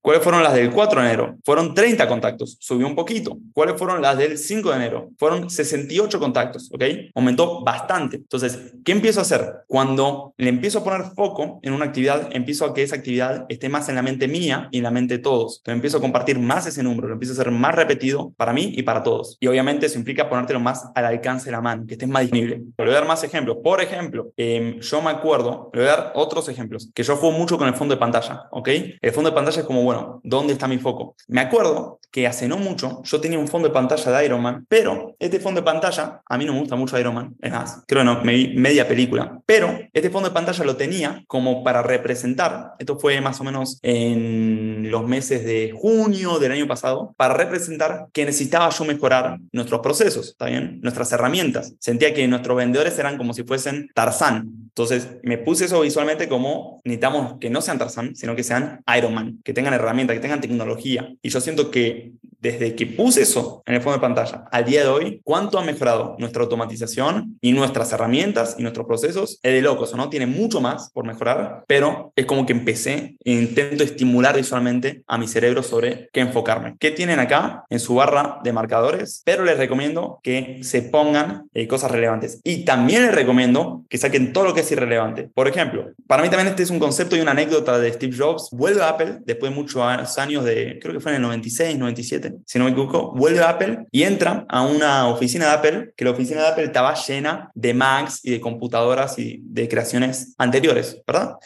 ¿Cuáles 0.03 0.23
fueron 0.23 0.43
las 0.43 0.55
del 0.55 0.71
4 0.71 1.01
de 1.01 1.07
enero? 1.07 1.37
Fueron 1.45 1.75
30 1.75 2.09
contactos, 2.09 2.57
subió 2.61 2.87
un 2.87 2.95
poquito. 2.95 3.37
¿Cuáles 3.53 3.77
fueron 3.77 4.01
las 4.01 4.17
del 4.17 4.39
5 4.39 4.71
de 4.71 4.77
enero? 4.77 5.11
Fueron 5.19 5.51
68 5.51 6.19
contactos, 6.19 6.71
¿ok? 6.73 6.85
Aumentó 7.15 7.63
bastante. 7.63 8.17
Entonces, 8.17 8.73
¿qué 8.85 8.93
empiezo 8.93 9.21
a 9.21 9.23
hacer? 9.23 9.57
Cuando 9.67 10.35
le 10.39 10.49
empiezo 10.49 10.79
a 10.79 10.85
poner 10.85 11.03
foco 11.15 11.61
en 11.63 11.75
una 11.75 11.85
actividad, 11.85 12.29
empiezo 12.33 12.65
a 12.65 12.73
que 12.73 12.83
esa 12.83 12.97
actividad 12.97 13.45
esté 13.51 13.69
más 13.69 13.89
en 13.91 13.97
la 13.97 14.03
mente 14.03 14.27
mía 14.27 14.69
y 14.71 14.79
en 14.79 14.85
la 14.85 14.91
mente 14.91 15.19
de 15.19 15.23
todos. 15.23 15.59
Entonces, 15.59 15.75
empiezo 15.75 15.99
a 15.99 16.01
compartir 16.01 16.39
más 16.39 16.67
ese 16.67 16.83
número, 16.83 17.09
lo 17.09 17.15
empiezo 17.15 17.33
a 17.33 17.41
hacer 17.41 17.51
más 17.53 17.75
repetido 17.75 18.33
para 18.37 18.53
mí 18.55 18.73
y 18.75 18.83
para 18.83 19.03
todos. 19.03 19.37
Y 19.39 19.49
obviamente 19.49 19.87
eso 19.87 19.99
implica 19.99 20.31
ponértelo 20.31 20.61
más 20.61 20.91
al 20.95 21.05
alcance 21.05 21.47
de 21.47 21.53
la 21.53 21.61
mano, 21.61 21.85
que 21.87 21.95
estés 21.95 22.09
más 22.09 22.23
disponible. 22.23 22.63
Le 22.79 22.85
voy 22.85 22.91
a 22.91 22.95
dar 22.95 23.07
más 23.07 23.23
ejemplos. 23.23 23.59
Por 23.63 23.83
ejemplo, 23.83 24.33
yo 24.37 25.03
me 25.03 25.11
acuerdo, 25.11 25.71
le 25.75 25.81
voy 25.83 25.89
a 25.91 25.97
dar 25.97 26.13
otros 26.15 26.49
ejemplos, 26.49 26.91
que 26.95 27.03
yo 27.03 27.17
juego 27.17 27.37
mucho 27.37 27.59
con 27.59 27.69
el 27.69 27.75
fondo 27.75 27.95
de 27.95 28.01
pantalla, 28.01 28.49
¿ok? 28.51 28.69
El 29.03 29.13
fondo 29.13 29.29
de 29.29 29.37
pantalla 29.37 29.61
es 29.61 29.67
como, 29.67 29.90
bueno, 29.91 30.21
¿dónde 30.23 30.53
está 30.53 30.69
mi 30.69 30.79
foco? 30.79 31.17
Me 31.27 31.41
acuerdo 31.41 31.99
que 32.13 32.27
hace 32.27 32.49
no 32.49 32.59
mucho 32.59 33.03
yo 33.05 33.21
tenía 33.21 33.39
un 33.39 33.49
fondo 33.49 33.69
de 33.69 33.75
pantalla 33.75 34.11
de 34.11 34.25
Iron 34.25 34.41
Man, 34.41 34.67
pero 34.69 35.17
este 35.19 35.41
fondo 35.41 35.61
de 35.61 35.65
pantalla, 35.65 36.23
a 36.25 36.39
mí 36.39 36.45
no 36.45 36.53
me 36.53 36.61
gusta 36.61 36.77
mucho 36.77 36.99
Iron 36.99 37.15
Man, 37.15 37.35
es 37.41 37.51
más, 37.51 37.83
creo 37.87 38.03
que 38.03 38.05
no, 38.05 38.23
me 38.23 38.35
vi 38.35 38.55
media 38.57 38.87
película, 38.87 39.41
pero 39.47 39.79
este 39.93 40.11
fondo 40.11 40.29
de 40.29 40.35
pantalla 40.35 40.65
lo 40.65 40.77
tenía 40.77 41.25
como 41.27 41.65
para 41.65 41.83
representar, 41.83 42.75
esto 42.79 42.99
fue 42.99 43.21
más 43.21 43.41
o 43.41 43.45
menos 43.45 43.79
en 43.83 44.91
los 44.91 45.07
meses 45.07 45.45
de 45.45 45.73
junio 45.77 46.39
del 46.39 46.53
año 46.53 46.67
pasado, 46.69 47.15
para 47.17 47.35
representar 47.35 48.07
que 48.13 48.25
necesitaba 48.25 48.71
yo 48.71 48.85
mejorar 48.85 49.39
nuestros 49.53 49.81
procesos, 49.81 50.29
¿está 50.29 50.47
bien? 50.47 50.81
Nuestras 50.83 51.13
herramientas. 51.13 51.75
Sentía 51.79 52.15
que 52.15 52.27
nuestros 52.29 52.57
vendedores 52.57 52.99
eran 52.99 53.17
como 53.19 53.35
si 53.35 53.43
fuesen 53.45 53.91
Tarzán. 53.95 54.51
Entonces 54.71 55.09
me 55.23 55.39
puse 55.39 55.67
eso 55.67 55.81
visualmente 55.81 56.29
como 56.29 56.81
necesitamos 56.85 57.35
que 57.41 57.51
no 57.51 57.61
sean 57.61 57.79
Tarzán, 57.79 58.15
sino 58.15 58.37
que 58.37 58.43
sean 58.43 58.83
Iron 58.97 59.15
Man, 59.15 59.41
que 59.45 59.53
tengan 59.53 59.75
herramientas, 59.81 60.15
que 60.17 60.21
tengan 60.21 60.41
tecnología. 60.41 61.15
Y 61.23 61.31
yo 61.31 61.41
siento 61.41 61.71
que 61.71 62.13
desde 62.41 62.75
que 62.75 62.87
puse 62.87 63.23
eso 63.23 63.63
en 63.67 63.75
el 63.75 63.83
fondo 63.83 63.99
de 63.99 64.03
pantalla 64.03 64.45
al 64.51 64.65
día 64.65 64.83
de 64.83 64.89
hoy, 64.89 65.21
cuánto 65.25 65.59
ha 65.59 65.65
mejorado 65.65 66.17
nuestra 66.19 66.43
automatización 66.43 67.39
y 67.41 67.53
nuestras 67.53 67.93
herramientas 67.93 68.57
y 68.59 68.63
nuestros 68.63 68.87
procesos, 68.87 69.39
es 69.43 69.53
de 69.53 69.63
locos, 69.63 69.95
¿no? 69.95 70.09
Tiene 70.09 70.27
mucho 70.27 70.61
más 70.61 70.91
por 70.91 71.05
mejorar, 71.05 71.65
pero 71.67 72.13
es 72.17 72.27
como 72.27 72.47
que 72.47 72.53
empecé 72.53 73.17
e 73.25 73.33
intento 73.33 73.85
estimular 73.85 74.37
visualmente 74.37 75.03
a 75.07 75.19
mi 75.19 75.29
cerebro 75.29 75.63
sobre 75.63 76.09
qué 76.13 76.21
enfocarme. 76.21 76.77
¿Qué 76.79 76.91
tienen 76.91 77.19
acá 77.19 77.65
en 77.69 77.81
su 77.81 77.95
barra 77.95 78.39
de 78.43 78.53
marcadores? 78.53 79.23
Pero 79.25 79.45
les 79.45 79.59
recomiendo 79.59 80.21
que 80.23 80.61
se 80.63 80.83
pongan 80.83 81.49
eh, 81.55 81.67
cosas 81.67 81.91
relevantes. 81.91 82.41
Y 82.45 82.65
también 82.65 83.03
les 83.03 83.15
recomiendo 83.15 83.85
que 83.89 83.99
saquen 83.99 84.33
todo 84.33 84.45
lo 84.45 84.55
que 84.55 84.61
es 84.61 84.73
irrelevante. 84.73 85.31
Por 85.35 85.49
ejemplo, 85.49 85.91
para 86.07 86.23
mí 86.23 86.29
también 86.29 86.49
este 86.49 86.63
es 86.63 86.71
un 86.71 86.79
concepto 86.79 87.17
y 87.17 87.21
una 87.21 87.33
anécdota 87.33 87.79
de 87.79 87.93
Steve 87.93 88.17
Jobs. 88.17 88.49
Vuelve 88.53 88.83
a 88.83 88.91
Apple 88.91 89.19
después 89.25 89.51
de 89.51 89.57
muchos 89.57 89.83
años 90.19 90.45
de, 90.45 90.79
creo 90.81 90.95
que 90.95 91.01
fue 91.01 91.13
en 91.13 91.17
el 91.17 91.23
96, 91.23 91.79
97, 91.79 92.30
si 92.47 92.59
no 92.59 92.65
me 92.65 92.71
equivoco, 92.71 93.13
vuelve 93.13 93.41
a 93.41 93.51
Apple 93.51 93.87
y 93.91 94.03
entra 94.03 94.45
a 94.49 94.63
una 94.63 95.09
oficina 95.09 95.47
de 95.47 95.53
Apple, 95.53 95.93
que 95.97 96.05
la 96.05 96.11
oficina 96.11 96.43
de 96.43 96.49
Apple 96.49 96.65
estaba 96.65 96.95
llena 96.95 97.51
de 97.55 97.75
Macs 97.75 98.21
y 98.25 98.31
de 98.31 98.41
computadoras 98.41 99.19
y 99.19 99.41
de 99.43 99.69
creaciones 99.69 100.35
anteriores, 100.39 101.01
¿verdad? 101.07 101.37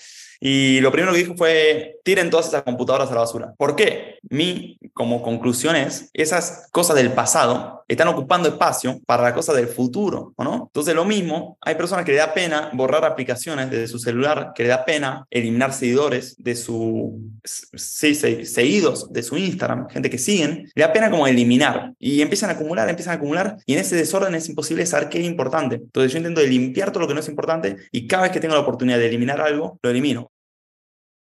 Y 0.40 0.80
lo 0.80 0.92
primero 0.92 1.12
que 1.12 1.18
dijo 1.18 1.34
fue, 1.36 1.98
tiren 2.04 2.30
todas 2.30 2.48
esas 2.48 2.62
computadoras 2.62 3.10
a 3.10 3.14
la 3.14 3.20
basura. 3.20 3.54
¿Por 3.56 3.76
qué? 3.76 4.18
Mi, 4.28 4.78
como 4.92 5.22
conclusión 5.22 5.76
es, 5.76 6.10
esas 6.12 6.68
cosas 6.70 6.96
del 6.96 7.12
pasado 7.12 7.84
están 7.88 8.08
ocupando 8.08 8.48
espacio 8.48 9.00
para 9.06 9.22
la 9.22 9.34
cosa 9.34 9.52
del 9.52 9.68
futuro, 9.68 10.32
¿o 10.36 10.44
no? 10.44 10.64
Entonces 10.66 10.94
lo 10.94 11.04
mismo, 11.04 11.58
hay 11.60 11.74
personas 11.74 12.04
que 12.04 12.12
le 12.12 12.18
da 12.18 12.32
pena 12.32 12.70
borrar 12.72 13.04
aplicaciones 13.04 13.70
desde 13.70 13.88
su 13.88 13.98
celular, 13.98 14.52
que 14.54 14.62
le 14.62 14.70
da 14.70 14.84
pena 14.84 15.26
eliminar 15.30 15.72
seguidores 15.72 16.36
de 16.38 16.56
su, 16.56 17.20
sí, 17.44 18.14
seguidos 18.14 19.12
de 19.12 19.22
su 19.22 19.36
Instagram, 19.36 19.88
gente 19.88 20.10
que 20.10 20.18
siguen, 20.18 20.70
le 20.74 20.82
da 20.82 20.92
pena 20.92 21.10
como 21.10 21.26
eliminar 21.26 21.92
y 21.98 22.22
empiezan 22.22 22.50
a 22.50 22.54
acumular, 22.54 22.88
empiezan 22.88 23.12
a 23.12 23.16
acumular 23.16 23.56
y 23.66 23.74
en 23.74 23.80
ese 23.80 23.96
desorden 23.96 24.34
es 24.34 24.48
imposible 24.48 24.86
saber 24.86 25.08
qué 25.08 25.20
es 25.20 25.26
importante. 25.26 25.76
Entonces 25.76 26.12
yo 26.12 26.18
intento 26.18 26.42
limpiar 26.42 26.90
todo 26.90 27.00
lo 27.00 27.08
que 27.08 27.14
no 27.14 27.20
es 27.20 27.28
importante 27.28 27.76
y 27.92 28.06
cada 28.06 28.24
vez 28.24 28.32
que 28.32 28.40
tengo 28.40 28.54
la 28.54 28.60
oportunidad 28.60 28.98
de 28.98 29.06
eliminar 29.06 29.40
algo, 29.40 29.78
lo 29.82 29.90
elimino. 29.90 30.30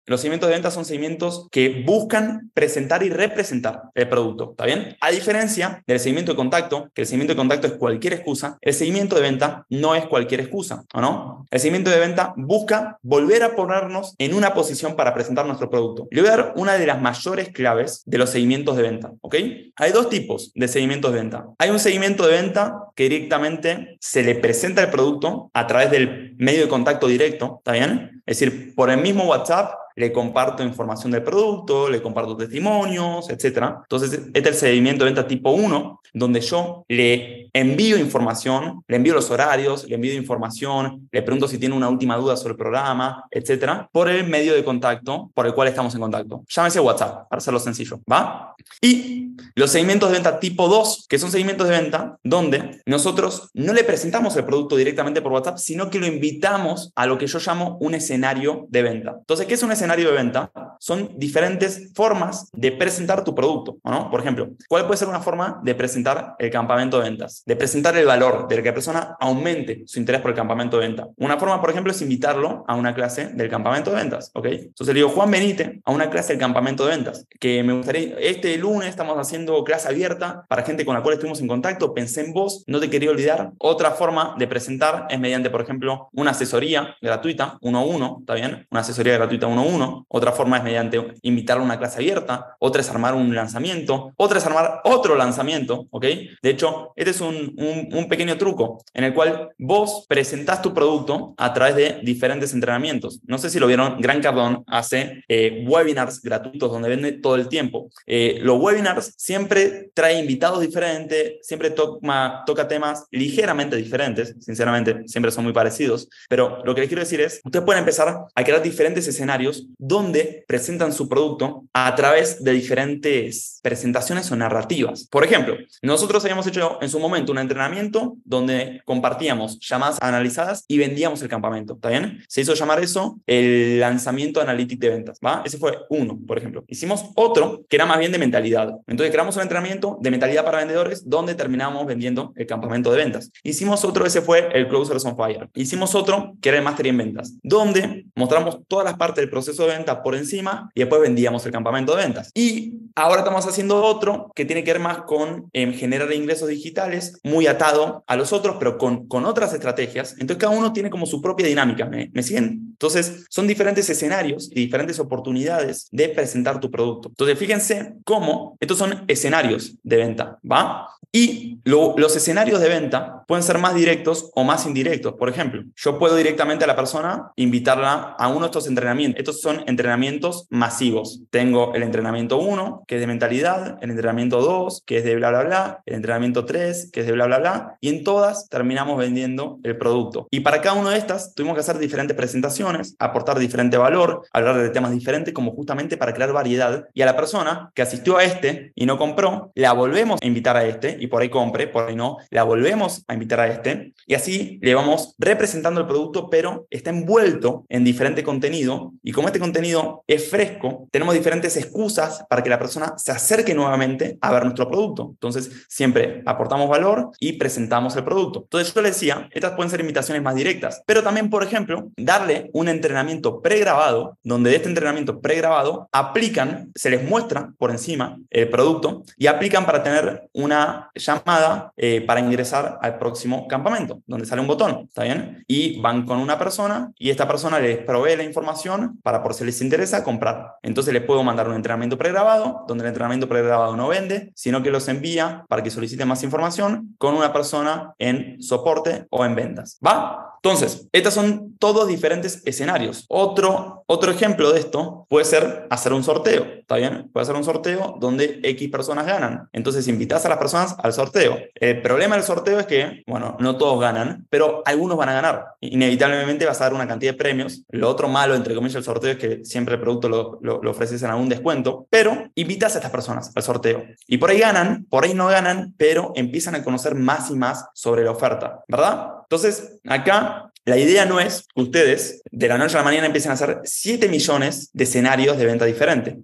Los 0.05 0.21
seguimientos 0.21 0.49
de 0.49 0.55
venta 0.55 0.71
son 0.71 0.85
seguimientos 0.85 1.47
que 1.51 1.83
buscan 1.85 2.49
presentar 2.53 3.03
y 3.03 3.09
representar 3.09 3.83
el 3.93 4.09
producto, 4.09 4.51
¿está 4.51 4.65
bien? 4.65 4.97
A 5.01 5.11
diferencia 5.11 5.83
del 5.85 5.99
seguimiento 5.99 6.31
de 6.31 6.35
contacto, 6.35 6.89
que 6.93 7.01
el 7.01 7.07
seguimiento 7.07 7.33
de 7.33 7.37
contacto 7.37 7.67
es 7.67 7.73
cualquier 7.73 8.13
excusa, 8.13 8.57
el 8.61 8.73
seguimiento 8.73 9.15
de 9.15 9.21
venta 9.21 9.65
no 9.69 9.95
es 9.95 10.05
cualquier 10.05 10.41
excusa, 10.41 10.83
¿o 10.93 11.01
no? 11.01 11.45
El 11.51 11.59
seguimiento 11.59 11.91
de 11.91 11.99
venta 11.99 12.33
busca 12.35 12.97
volver 13.01 13.43
a 13.43 13.55
ponernos 13.55 14.15
en 14.17 14.33
una 14.33 14.53
posición 14.53 14.95
para 14.95 15.13
presentar 15.13 15.45
nuestro 15.45 15.69
producto. 15.69 16.07
Le 16.11 16.21
voy 16.21 16.29
a 16.29 16.37
dar 16.37 16.53
una 16.55 16.73
de 16.73 16.87
las 16.87 17.01
mayores 17.01 17.49
claves 17.49 18.01
de 18.05 18.17
los 18.17 18.29
seguimientos 18.29 18.77
de 18.77 18.83
venta, 18.83 19.11
¿ok? 19.21 19.35
Hay 19.75 19.91
dos 19.91 20.09
tipos 20.09 20.51
de 20.55 20.67
seguimientos 20.67 21.13
de 21.13 21.19
venta. 21.19 21.45
Hay 21.59 21.69
un 21.69 21.79
seguimiento 21.79 22.25
de 22.25 22.33
venta 22.33 22.73
que 22.95 23.03
directamente 23.03 23.97
se 23.99 24.23
le 24.23 24.35
presenta 24.35 24.81
el 24.81 24.89
producto 24.89 25.51
a 25.53 25.67
través 25.67 25.91
del 25.91 26.35
medio 26.37 26.61
de 26.61 26.67
contacto 26.67 27.07
directo, 27.07 27.57
¿está 27.59 27.73
bien? 27.73 28.21
Es 28.25 28.39
decir, 28.39 28.75
por 28.75 28.89
el 28.89 29.01
mismo 29.01 29.25
WhatsApp 29.25 29.73
le 29.99 30.13
comparto 30.13 30.63
información 30.63 31.11
del 31.11 31.23
producto, 31.23 31.89
le 31.89 32.01
comparto 32.01 32.37
testimonios, 32.37 33.29
etc. 33.29 33.79
Entonces, 33.81 34.13
este 34.33 34.39
es 34.39 34.47
el 34.47 34.55
seguimiento 34.55 35.03
de 35.03 35.11
venta 35.11 35.27
tipo 35.27 35.51
1, 35.51 36.01
donde 36.13 36.39
yo 36.39 36.85
le 36.87 37.49
envío 37.51 37.97
información, 37.97 38.81
le 38.87 38.95
envío 38.95 39.13
los 39.13 39.29
horarios, 39.29 39.85
le 39.89 39.95
envío 39.95 40.13
información, 40.13 41.09
le 41.11 41.21
pregunto 41.21 41.49
si 41.49 41.57
tiene 41.57 41.75
una 41.75 41.89
última 41.89 42.15
duda 42.15 42.37
sobre 42.37 42.53
el 42.53 42.57
programa, 42.57 43.25
etc. 43.29 43.87
por 43.91 44.07
el 44.07 44.25
medio 44.25 44.53
de 44.53 44.63
contacto 44.63 45.31
por 45.33 45.45
el 45.45 45.53
cual 45.53 45.67
estamos 45.67 45.93
en 45.95 45.99
contacto. 45.99 46.45
Llámese 46.47 46.79
WhatsApp, 46.79 47.27
para 47.29 47.39
hacerlo 47.39 47.59
sencillo, 47.59 47.99
¿va? 48.09 48.55
Y 48.81 49.35
los 49.55 49.69
seguimientos 49.69 50.09
de 50.09 50.13
venta 50.13 50.39
tipo 50.39 50.69
2, 50.69 51.07
que 51.09 51.19
son 51.19 51.29
seguimientos 51.29 51.67
de 51.67 51.77
venta 51.77 52.17
donde 52.23 52.81
nosotros 52.85 53.49
no 53.53 53.73
le 53.73 53.83
presentamos 53.83 54.33
el 54.37 54.45
producto 54.45 54.77
directamente 54.77 55.21
por 55.21 55.33
WhatsApp, 55.33 55.57
sino 55.57 55.89
que 55.89 55.99
lo 55.99 56.07
invitamos 56.07 56.93
a 56.95 57.05
lo 57.05 57.17
que 57.17 57.27
yo 57.27 57.39
llamo 57.39 57.77
un 57.81 57.95
escenario 57.95 58.65
de 58.69 58.81
venta. 58.81 59.15
Entonces, 59.19 59.45
¿qué 59.45 59.55
es 59.55 59.63
un 59.63 59.73
escenario 59.73 59.88
de 59.97 60.11
venta 60.11 60.51
son 60.79 61.11
diferentes 61.17 61.91
formas 61.93 62.49
de 62.53 62.71
presentar 62.71 63.23
tu 63.23 63.35
producto, 63.35 63.77
¿no? 63.83 64.09
Por 64.09 64.21
ejemplo, 64.21 64.49
¿cuál 64.69 64.85
puede 64.85 64.97
ser 64.97 65.09
una 65.09 65.19
forma 65.19 65.59
de 65.63 65.75
presentar 65.75 66.35
el 66.39 66.49
campamento 66.49 66.97
de 66.97 67.09
ventas? 67.09 67.43
De 67.45 67.55
presentar 67.55 67.97
el 67.97 68.05
valor, 68.05 68.47
de 68.47 68.55
que 68.55 68.69
la 68.69 68.73
persona 68.73 69.17
aumente 69.19 69.83
su 69.85 69.99
interés 69.99 70.21
por 70.21 70.31
el 70.31 70.37
campamento 70.37 70.79
de 70.79 70.87
venta. 70.87 71.07
Una 71.17 71.37
forma, 71.37 71.59
por 71.59 71.69
ejemplo, 71.69 71.91
es 71.91 72.01
invitarlo 72.01 72.63
a 72.67 72.75
una 72.75 72.93
clase 72.93 73.29
del 73.33 73.49
campamento 73.49 73.89
de 73.91 73.97
ventas, 73.97 74.31
¿ok? 74.33 74.45
Entonces 74.45 74.87
le 74.87 74.99
digo, 74.99 75.09
Juan, 75.09 75.31
venite 75.31 75.81
a 75.83 75.91
una 75.91 76.09
clase 76.09 76.33
del 76.33 76.39
campamento 76.39 76.85
de 76.85 76.91
ventas, 76.91 77.25
que 77.39 77.61
me 77.63 77.73
gustaría, 77.73 78.17
este 78.19 78.57
lunes 78.57 78.89
estamos 78.89 79.17
haciendo 79.17 79.63
clase 79.63 79.89
abierta 79.89 80.45
para 80.47 80.63
gente 80.63 80.85
con 80.85 80.95
la 80.95 81.01
cual 81.01 81.15
estuvimos 81.15 81.41
en 81.41 81.47
contacto, 81.47 81.93
pensé 81.93 82.21
en 82.21 82.31
vos, 82.31 82.63
no 82.67 82.79
te 82.79 82.89
quería 82.89 83.09
olvidar. 83.09 83.51
Otra 83.57 83.91
forma 83.91 84.35
de 84.37 84.47
presentar 84.47 85.07
es 85.09 85.19
mediante, 85.19 85.49
por 85.49 85.61
ejemplo, 85.61 86.09
una 86.13 86.31
asesoría 86.31 86.95
gratuita, 87.01 87.57
uno 87.61 87.79
a 87.79 87.83
uno, 87.83 88.17
¿está 88.21 88.35
bien? 88.35 88.67
Una 88.71 88.81
asesoría 88.81 89.15
gratuita 89.15 89.47
uno 89.47 89.61
a 89.61 89.65
uno 89.65 89.78
otra 90.07 90.31
forma 90.31 90.57
es 90.57 90.63
mediante 90.63 91.13
invitarlo 91.21 91.63
a 91.63 91.65
una 91.65 91.79
clase 91.79 91.97
abierta, 91.97 92.55
otra 92.59 92.81
es 92.81 92.89
armar 92.89 93.15
un 93.15 93.33
lanzamiento, 93.33 94.13
otra 94.17 94.39
es 94.39 94.45
armar 94.45 94.81
otro 94.83 95.15
lanzamiento, 95.15 95.87
¿ok? 95.91 96.05
De 96.41 96.49
hecho, 96.49 96.93
este 96.95 97.11
es 97.11 97.21
un, 97.21 97.55
un, 97.57 98.09
pequeño 98.09 98.37
truco 98.37 98.83
en 98.93 99.03
el 99.03 99.13
cual 99.13 99.49
vos 99.57 100.05
presentás 100.07 100.61
tu 100.61 100.73
producto 100.73 101.35
a 101.37 101.53
través 101.53 101.75
de 101.75 101.99
diferentes 102.03 102.53
entrenamientos. 102.53 103.19
No 103.27 103.37
sé 103.37 103.49
si 103.49 103.59
lo 103.59 103.67
vieron, 103.67 104.01
Gran 104.01 104.21
Cardón 104.21 104.63
hace 104.67 105.23
eh, 105.27 105.63
webinars 105.67 106.21
gratuitos 106.21 106.71
donde 106.71 106.89
vende 106.89 107.11
todo 107.11 107.35
el 107.35 107.47
tiempo. 107.47 107.89
Eh, 108.07 108.39
los 108.41 108.59
webinars 108.59 109.13
siempre 109.17 109.91
trae 109.93 110.19
invitados 110.19 110.61
diferentes, 110.61 111.33
siempre 111.41 111.69
toca, 111.69 112.43
toca 112.45 112.67
temas 112.67 113.05
ligeramente 113.11 113.75
diferentes, 113.75 114.35
sinceramente, 114.39 115.07
siempre 115.07 115.31
son 115.31 115.43
muy 115.43 115.53
parecidos, 115.53 116.09
pero 116.27 116.63
lo 116.65 116.73
que 116.73 116.81
les 116.81 116.87
quiero 116.89 117.01
decir 117.01 117.21
es, 117.21 117.41
ustedes 117.43 117.65
pueden 117.65 117.79
empezar 117.79 118.25
a 118.33 118.43
crear 118.43 118.61
diferentes 118.61 119.07
escenarios 119.07 119.58
donde 119.77 120.43
presentan 120.47 120.93
su 120.93 121.07
producto 121.07 121.65
a 121.73 121.95
través 121.95 122.43
de 122.43 122.51
diferentes 122.53 123.59
presentaciones 123.61 124.31
o 124.31 124.35
narrativas. 124.35 125.07
Por 125.07 125.23
ejemplo, 125.23 125.55
nosotros 125.81 126.23
habíamos 126.23 126.47
hecho 126.47 126.77
en 126.81 126.89
su 126.89 126.99
momento 126.99 127.31
un 127.31 127.39
entrenamiento 127.39 128.17
donde 128.25 128.81
compartíamos 128.85 129.59
llamadas 129.59 129.97
analizadas 130.01 130.65
y 130.67 130.77
vendíamos 130.77 131.21
el 131.21 131.29
campamento, 131.29 131.73
¿está 131.73 131.89
bien? 131.89 132.23
Se 132.27 132.41
hizo 132.41 132.53
llamar 132.53 132.81
eso 132.81 133.19
el 133.27 133.79
lanzamiento 133.79 134.41
analítico 134.41 134.81
de 134.81 134.89
ventas, 134.89 135.19
¿va? 135.25 135.41
Ese 135.45 135.57
fue 135.57 135.77
uno, 135.89 136.19
por 136.27 136.37
ejemplo. 136.37 136.63
Hicimos 136.67 137.05
otro 137.15 137.65
que 137.67 137.75
era 137.75 137.85
más 137.85 137.99
bien 137.99 138.11
de 138.11 138.17
mentalidad. 138.17 138.75
Entonces 138.87 139.11
creamos 139.11 139.35
un 139.35 139.43
entrenamiento 139.43 139.97
de 140.01 140.11
mentalidad 140.11 140.45
para 140.45 140.59
vendedores 140.59 141.07
donde 141.09 141.35
terminamos 141.35 141.85
vendiendo 141.85 142.33
el 142.35 142.45
campamento 142.45 142.91
de 142.91 142.97
ventas. 142.97 143.31
Hicimos 143.43 143.83
otro, 143.83 144.05
ese 144.05 144.21
fue 144.21 144.49
el 144.53 144.67
Closers 144.67 145.05
on 145.05 145.15
Fire. 145.15 145.49
Hicimos 145.55 145.95
otro 145.95 146.33
que 146.41 146.49
era 146.49 146.57
el 146.57 146.63
Mastery 146.63 146.89
en 146.89 146.97
Ventas, 146.97 147.33
donde 147.43 148.05
mostramos 148.15 148.59
todas 148.67 148.85
las 148.85 148.97
partes 148.97 149.21
del 149.21 149.29
proceso 149.29 149.48
de 149.57 149.67
venta 149.67 150.01
por 150.03 150.15
encima 150.15 150.69
y 150.73 150.81
después 150.81 151.01
vendíamos 151.01 151.45
el 151.45 151.51
campamento 151.51 151.95
de 151.95 152.03
ventas. 152.03 152.31
Y 152.33 152.73
ahora 152.95 153.19
estamos 153.19 153.45
haciendo 153.45 153.83
otro 153.83 154.31
que 154.35 154.45
tiene 154.45 154.63
que 154.63 154.73
ver 154.73 154.81
más 154.81 154.99
con 155.03 155.49
em, 155.53 155.73
generar 155.73 156.11
ingresos 156.13 156.49
digitales, 156.49 157.19
muy 157.23 157.47
atado 157.47 158.03
a 158.07 158.15
los 158.15 158.33
otros, 158.33 158.57
pero 158.59 158.77
con, 158.77 159.07
con 159.07 159.25
otras 159.25 159.53
estrategias. 159.53 160.13
Entonces 160.13 160.37
cada 160.37 160.57
uno 160.57 160.73
tiene 160.73 160.89
como 160.89 161.05
su 161.05 161.21
propia 161.21 161.47
dinámica. 161.47 161.85
¿Me, 161.85 162.09
¿Me 162.13 162.23
siguen? 162.23 162.69
Entonces 162.71 163.25
son 163.29 163.47
diferentes 163.47 163.89
escenarios 163.89 164.49
y 164.51 164.55
diferentes 164.55 164.99
oportunidades 164.99 165.87
de 165.91 166.09
presentar 166.09 166.59
tu 166.59 166.71
producto. 166.71 167.09
Entonces 167.09 167.37
fíjense 167.37 167.95
cómo 168.05 168.57
estos 168.59 168.77
son 168.77 169.03
escenarios 169.07 169.75
de 169.83 169.97
venta, 169.97 170.39
¿va? 170.49 170.87
Y 171.11 171.59
los 171.63 172.15
escenarios 172.15 172.59
de 172.59 172.69
venta 172.69 173.23
pueden 173.27 173.43
ser 173.43 173.57
más 173.57 173.75
directos 173.75 174.31
o 174.35 174.43
más 174.43 174.65
indirectos. 174.65 175.13
Por 175.13 175.29
ejemplo, 175.29 175.63
yo 175.75 175.99
puedo 175.99 176.15
directamente 176.15 176.63
a 176.63 176.67
la 176.67 176.75
persona 176.75 177.31
invitarla 177.35 178.15
a 178.17 178.27
uno 178.27 178.41
de 178.41 178.45
estos 178.45 178.67
entrenamientos. 178.67 179.19
Estos 179.19 179.41
son 179.41 179.63
entrenamientos 179.67 180.47
masivos. 180.49 181.21
Tengo 181.29 181.73
el 181.73 181.83
entrenamiento 181.83 182.37
1, 182.37 182.83
que 182.87 182.95
es 182.95 183.01
de 183.01 183.07
mentalidad, 183.07 183.77
el 183.81 183.89
entrenamiento 183.91 184.41
2, 184.41 184.83
que 184.85 184.97
es 184.97 185.03
de 185.03 185.15
bla, 185.15 185.29
bla, 185.29 185.43
bla, 185.43 185.81
el 185.85 185.95
entrenamiento 185.95 186.45
3, 186.45 186.89
que 186.91 187.01
es 187.01 187.05
de 187.07 187.11
bla, 187.11 187.25
bla, 187.25 187.39
bla, 187.39 187.77
y 187.81 187.89
en 187.89 188.03
todas 188.03 188.47
terminamos 188.49 188.97
vendiendo 188.97 189.59
el 189.63 189.77
producto. 189.77 190.27
Y 190.31 190.41
para 190.41 190.61
cada 190.61 190.79
una 190.79 190.91
de 190.91 190.97
estas 190.97 191.33
tuvimos 191.33 191.55
que 191.55 191.61
hacer 191.61 191.77
diferentes 191.77 192.15
presentaciones, 192.15 192.95
aportar 192.99 193.37
diferente 193.39 193.77
valor, 193.77 194.23
hablar 194.31 194.57
de 194.57 194.69
temas 194.69 194.91
diferentes, 194.91 195.33
como 195.33 195.51
justamente 195.51 195.97
para 195.97 196.13
crear 196.13 196.33
variedad. 196.33 196.87
Y 196.93 197.01
a 197.01 197.05
la 197.05 197.15
persona 197.15 197.71
que 197.73 197.81
asistió 197.81 198.17
a 198.17 198.23
este 198.23 198.71
y 198.75 198.85
no 198.85 198.97
compró, 198.97 199.51
la 199.55 199.73
volvemos 199.73 200.19
a 200.21 200.25
invitar 200.25 200.57
a 200.57 200.65
este, 200.65 200.98
y 200.99 201.07
por 201.07 201.21
ahí 201.21 201.29
compre, 201.29 201.67
por 201.67 201.87
ahí 201.87 201.95
no, 201.95 202.17
la 202.29 202.43
volvemos 202.43 203.03
a 203.07 203.13
invitar 203.13 203.39
a 203.39 203.47
este, 203.47 203.93
y 204.05 204.13
así 204.13 204.59
le 204.61 204.75
vamos 204.75 205.15
representando 205.17 205.81
el 205.81 205.87
producto, 205.87 206.29
pero 206.29 206.67
está 206.69 206.89
envuelto 206.89 207.65
en 207.69 207.83
diferente 207.83 208.23
contenido, 208.23 208.93
y 209.03 209.11
como 209.11 209.27
este 209.27 209.39
contenido 209.39 210.03
es 210.07 210.29
fresco, 210.29 210.87
tenemos 210.91 211.13
diferentes 211.13 211.55
excusas 211.57 212.25
para 212.29 212.43
que 212.43 212.49
la 212.49 212.59
persona 212.59 212.93
se 212.97 213.11
acerque 213.11 213.53
nuevamente 213.53 214.17
a 214.21 214.31
ver 214.31 214.43
nuestro 214.43 214.67
producto. 214.69 215.09
Entonces, 215.11 215.65
siempre 215.67 216.21
aportamos 216.25 216.69
valor 216.69 217.11
y 217.19 217.33
presentamos 217.33 217.95
el 217.95 218.03
producto. 218.03 218.41
Entonces, 218.43 218.73
yo 218.73 218.81
le 218.81 218.89
decía, 218.89 219.29
estas 219.31 219.53
pueden 219.53 219.69
ser 219.69 219.79
invitaciones 219.79 220.23
más 220.23 220.35
directas, 220.35 220.83
pero 220.85 221.03
también, 221.03 221.29
por 221.29 221.43
ejemplo, 221.43 221.89
darle 221.97 222.49
un 222.53 222.69
entrenamiento 222.69 223.41
pregrabado, 223.41 224.17
donde 224.23 224.49
de 224.49 224.57
este 224.57 224.69
entrenamiento 224.69 225.19
pregrabado 225.21 225.89
aplican, 225.91 226.71
se 226.75 226.89
les 226.89 227.03
muestra 227.07 227.53
por 227.57 227.71
encima 227.71 228.17
el 228.29 228.49
producto 228.49 229.03
y 229.17 229.27
aplican 229.27 229.65
para 229.65 229.83
tener 229.83 230.29
una 230.33 230.88
llamada 230.95 231.71
eh, 231.77 232.01
para 232.01 232.19
ingresar 232.19 232.79
al 232.81 232.97
próximo 232.97 233.47
campamento, 233.47 234.01
donde 234.07 234.25
sale 234.25 234.41
un 234.41 234.47
botón, 234.47 234.85
¿está 234.87 235.03
bien? 235.03 235.43
Y 235.47 235.79
van 235.81 236.05
con 236.05 236.19
una 236.19 236.37
persona 236.37 236.91
y 236.97 237.09
esta 237.09 237.27
persona 237.27 237.59
les 237.59 237.79
provee 237.79 238.15
la 238.15 238.23
información 238.23 238.99
para, 239.03 239.23
por 239.23 239.33
si 239.33 239.45
les 239.45 239.61
interesa, 239.61 240.03
comprar. 240.03 240.55
Entonces 240.63 240.93
les 240.93 241.03
puedo 241.03 241.23
mandar 241.23 241.47
un 241.47 241.55
entrenamiento 241.55 241.97
pregrabado, 241.97 242.65
donde 242.67 242.83
el 242.83 242.89
entrenamiento 242.89 243.27
pregrabado 243.27 243.75
no 243.75 243.87
vende, 243.87 244.31
sino 244.35 244.63
que 244.63 244.71
los 244.71 244.87
envía 244.87 245.45
para 245.47 245.63
que 245.63 245.71
soliciten 245.71 246.07
más 246.07 246.23
información 246.23 246.95
con 246.97 247.15
una 247.15 247.33
persona 247.33 247.93
en 247.97 248.41
soporte 248.41 249.07
o 249.09 249.25
en 249.25 249.35
ventas. 249.35 249.79
¿Va? 249.85 250.28
Entonces, 250.41 250.87
estos 250.91 251.13
son 251.13 251.57
todos 251.57 251.87
diferentes 251.87 252.41
escenarios. 252.45 253.05
Otro, 253.09 253.83
otro 253.87 254.11
ejemplo 254.11 254.51
de 254.51 254.59
esto 254.59 255.05
puede 255.09 255.25
ser 255.25 255.67
hacer 255.69 255.93
un 255.93 256.03
sorteo, 256.03 256.45
¿está 256.59 256.77
bien? 256.77 257.09
Puede 257.11 257.25
ser 257.25 257.35
un 257.35 257.43
sorteo 257.43 257.97
donde 257.99 258.39
X 258.43 258.69
personas 258.69 259.05
ganan. 259.05 259.49
Entonces, 259.51 259.87
invitas 259.87 260.25
a 260.25 260.29
las 260.29 260.37
personas 260.37 260.75
al 260.81 260.93
sorteo. 260.93 261.37
El 261.55 261.81
problema 261.81 262.15
del 262.15 262.23
sorteo 262.23 262.59
es 262.59 262.65
que, 262.65 263.03
bueno, 263.07 263.35
no 263.39 263.57
todos 263.57 263.79
ganan, 263.79 264.25
pero 264.29 264.63
algunos 264.65 264.97
van 264.97 265.09
a 265.09 265.13
ganar. 265.13 265.45
Inevitablemente 265.59 266.45
vas 266.45 266.61
a 266.61 266.65
dar 266.65 266.73
una 266.73 266.87
cantidad 266.87 267.11
de 267.11 267.17
premios. 267.17 267.63
Lo 267.69 267.89
otro 267.89 268.07
malo, 268.07 268.35
entre 268.35 268.55
comillas, 268.55 268.75
del 268.75 268.83
sorteo 268.83 269.11
es 269.11 269.17
que 269.17 269.45
siempre 269.45 269.75
el 269.75 269.81
producto 269.81 270.07
lo, 270.07 270.39
lo, 270.41 270.61
lo 270.61 270.71
ofreces 270.71 271.03
en 271.03 271.09
algún 271.09 271.29
descuento, 271.29 271.87
pero 271.89 272.29
invitas 272.35 272.75
a 272.75 272.79
estas 272.79 272.91
personas 272.91 273.31
al 273.35 273.43
sorteo. 273.43 273.83
Y 274.07 274.17
por 274.17 274.29
ahí 274.29 274.39
ganan, 274.39 274.85
por 274.89 275.03
ahí 275.03 275.13
no 275.13 275.27
ganan, 275.27 275.73
pero 275.77 276.13
empiezan 276.15 276.55
a 276.55 276.63
conocer 276.63 276.95
más 276.95 277.29
y 277.29 277.35
más 277.35 277.65
sobre 277.73 278.03
la 278.03 278.11
oferta, 278.11 278.63
¿verdad? 278.67 279.18
Entonces, 279.29 279.79
acá 279.85 280.51
la 280.65 280.77
idea 280.77 281.05
no 281.05 281.19
es 281.19 281.45
que 281.53 281.61
ustedes 281.61 282.21
de 282.31 282.47
la 282.47 282.57
noche 282.57 282.75
a 282.75 282.79
la 282.79 282.83
mañana 282.83 283.05
empiecen 283.05 283.29
a 283.29 283.35
hacer 283.35 283.59
7 283.63 284.09
millones 284.09 284.71
de 284.73 284.85
escenarios 284.85 285.37
de 285.37 285.45
venta 285.45 285.65
diferentes. 285.65 286.15